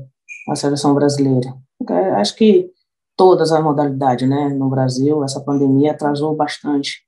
[0.48, 1.54] a seleção brasileira.
[2.16, 2.70] Acho que
[3.16, 7.04] todas as modalidades, né, no Brasil, essa pandemia atrasou bastante.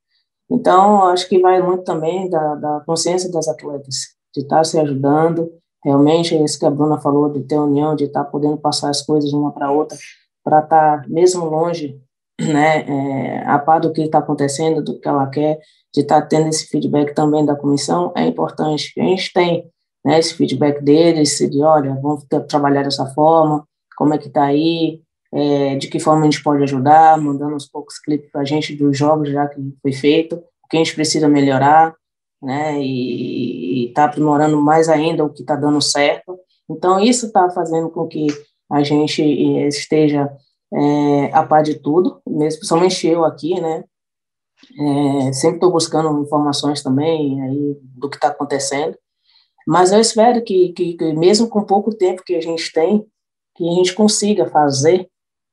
[0.50, 3.96] Então, acho que vai muito também da, da consciência das atletas,
[4.34, 5.50] de estar se ajudando,
[5.84, 9.32] realmente, isso que a Bruna falou, de ter união, de estar podendo passar as coisas
[9.32, 9.96] uma para outra,
[10.42, 12.00] para estar mesmo longe,
[12.40, 15.60] né, é, a par do que está acontecendo, do que ela quer,
[15.94, 18.92] de estar tendo esse feedback também da comissão, é importante.
[18.98, 19.70] A gente tem
[20.04, 25.02] né, esse feedback deles, de, olha, vamos trabalhar dessa forma, como é que está aí,
[25.32, 28.74] é, de que forma a gente pode ajudar, mandando uns poucos clipes para a gente
[28.74, 31.94] dos jogos já que foi feito, o que a gente precisa melhorar,
[32.42, 36.38] né, e está aprimorando mais ainda o que está dando certo.
[36.70, 38.26] Então, isso está fazendo com que
[38.70, 39.22] a gente
[39.66, 40.30] esteja
[40.72, 43.84] é, a par de tudo, mesmo, principalmente eu aqui, né,
[44.78, 48.96] é, sempre estou buscando informações também aí do que está acontecendo,
[49.68, 53.06] mas eu espero que, que, que, mesmo com pouco tempo que a gente tem,
[53.54, 55.06] que a gente consiga fazer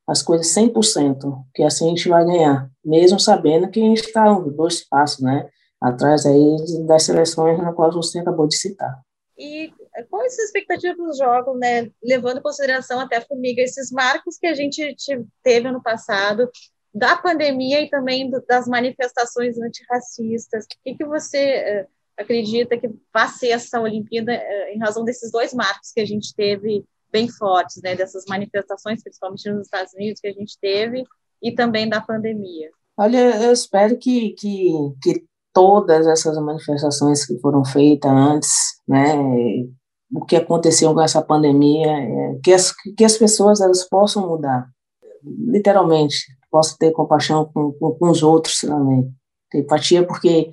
[0.08, 4.34] as coisas 100%, que assim a gente vai ganhar, mesmo sabendo que a gente está
[4.40, 5.50] dois passos, né,
[5.82, 9.02] atrás aí das seleções na qual você acabou de citar.
[9.38, 9.74] E
[10.10, 13.92] qual é a sua expectativa para os jogos, né, levando em consideração até, Formiga, esses
[13.92, 14.96] marcos que a gente
[15.44, 16.50] teve ano passado,
[16.94, 21.88] da pandemia e também das manifestações antirracistas, o que, que você eh,
[22.18, 26.34] acredita que vai ser essa Olimpíada eh, em razão desses dois marcos que a gente
[26.36, 31.04] teve bem fortes, né, dessas manifestações, principalmente nos Estados Unidos que a gente teve
[31.42, 32.70] e também da pandemia.
[32.98, 38.52] Olha, eu espero que, que, que todas essas manifestações que foram feitas antes,
[38.88, 39.16] né,
[40.14, 44.68] o que aconteceu com essa pandemia, é, que, as, que as pessoas elas possam mudar,
[45.24, 46.18] literalmente,
[46.52, 49.10] possam ter compaixão com, com, com os outros também,
[49.50, 50.52] ter empatia, porque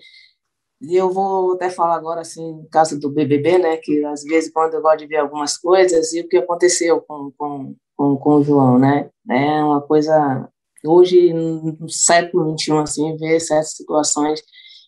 [0.90, 4.74] eu vou até falar agora, assim, no caso do BBB, né, que às vezes quando
[4.74, 8.42] eu gosto de ver algumas coisas, e o que aconteceu com, com, com, com o
[8.42, 10.48] João, né, é uma coisa,
[10.84, 14.42] hoje, no século XXI, assim, ver certas situações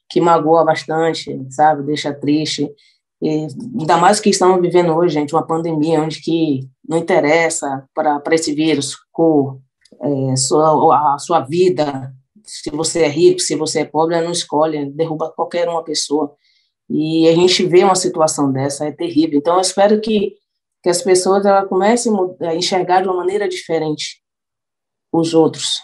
[0.09, 2.69] que magoa bastante, sabe, deixa triste,
[3.23, 3.47] e
[3.81, 8.53] ainda mais que estamos vivendo hoje, gente, uma pandemia onde que não interessa para esse
[8.53, 9.61] vírus cor,
[10.01, 12.13] é, sua, a sua vida,
[12.45, 16.37] se você é rico, se você é pobre, ela não escolhe, derruba qualquer uma pessoa.
[16.89, 19.39] E a gente vê uma situação dessa, é terrível.
[19.39, 20.37] Então, eu espero que,
[20.83, 24.23] que as pessoas ela comecem a enxergar de uma maneira diferente
[25.13, 25.81] os outros,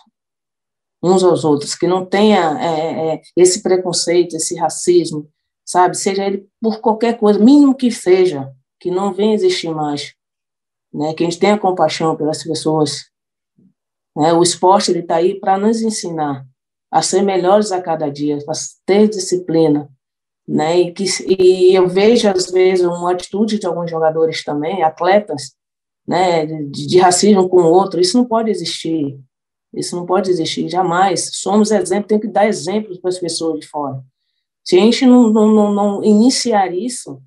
[1.03, 5.31] uns aos outros, que não tenha é, é, esse preconceito, esse racismo,
[5.65, 5.97] sabe?
[5.97, 10.15] Seja ele por qualquer coisa, mínimo que seja, que não venha existir mais.
[10.93, 11.15] Né?
[11.15, 13.05] Que a gente tenha compaixão pelas pessoas.
[14.17, 14.33] Né?
[14.33, 16.45] O esporte está aí para nos ensinar
[16.91, 18.53] a ser melhores a cada dia, a
[18.85, 19.89] ter disciplina,
[20.47, 20.81] né?
[20.81, 25.55] E, que, e eu vejo às vezes uma atitude de alguns jogadores também, atletas,
[26.07, 28.01] né, de, de racismo com o outro.
[28.01, 29.19] Isso não pode existir.
[29.73, 31.31] Isso não pode existir jamais.
[31.35, 34.03] Somos exemplo, tem que dar exemplos para as pessoas de fora.
[34.65, 37.23] Se a gente não, não, não, iniciar isso,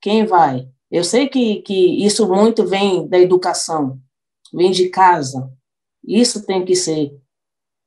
[0.00, 0.68] quem vai?
[0.90, 3.98] Eu sei que, que isso muito vem da educação,
[4.52, 5.52] vem de casa.
[6.02, 7.18] Isso tem que ser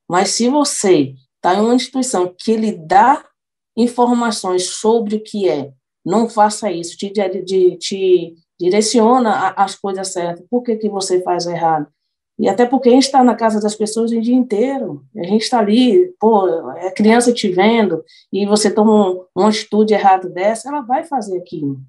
[0.10, 3.26] mas se você está em uma instituição que lhe dá
[3.76, 5.72] informações sobre o que é,
[6.06, 7.12] não faça isso, te,
[7.78, 10.46] te direciona as coisas certas.
[10.50, 11.88] Por que, que você faz errado?
[12.40, 15.04] E até porque a gente está na casa das pessoas o dia inteiro.
[15.16, 20.30] A gente está ali, pô, é criança te vendo, e você toma uma atitude errada
[20.30, 21.80] dessa, ela vai fazer aquilo.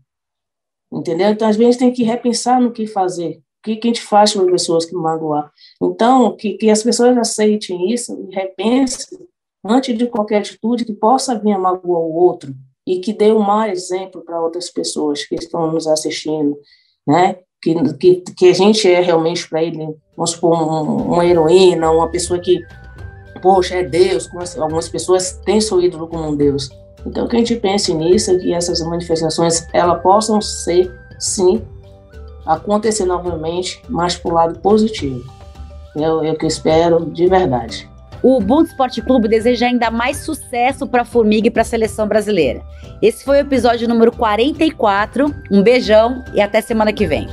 [0.90, 1.28] Entendeu?
[1.28, 3.42] Então, às vezes, tem que repensar no que fazer.
[3.68, 5.52] Que, que a gente faz com as pessoas que magoar?
[5.82, 9.18] Então, que, que as pessoas aceitem isso e repensem
[9.62, 12.54] antes de qualquer atitude que possa vir a magoar o outro
[12.86, 16.56] e que dê um mau exemplo para outras pessoas que estão nos assistindo,
[17.06, 17.36] né?
[17.60, 22.08] Que, que, que a gente é realmente para ele, vamos supor, um, uma heroína, uma
[22.08, 22.62] pessoa que,
[23.42, 26.70] poxa, é Deus, algumas pessoas têm seu ídolo como um Deus.
[27.04, 31.62] Então, que a gente pense nisso, que essas manifestações, elas possam ser, sim,
[32.48, 35.22] acontecer novamente, mas para o lado positivo.
[35.96, 37.88] É o que espero de verdade.
[38.22, 42.08] O Ubuntu Esporte Clube deseja ainda mais sucesso para a Formiga e para a seleção
[42.08, 42.62] brasileira.
[43.00, 45.32] Esse foi o episódio número 44.
[45.50, 47.28] Um beijão e até semana que vem.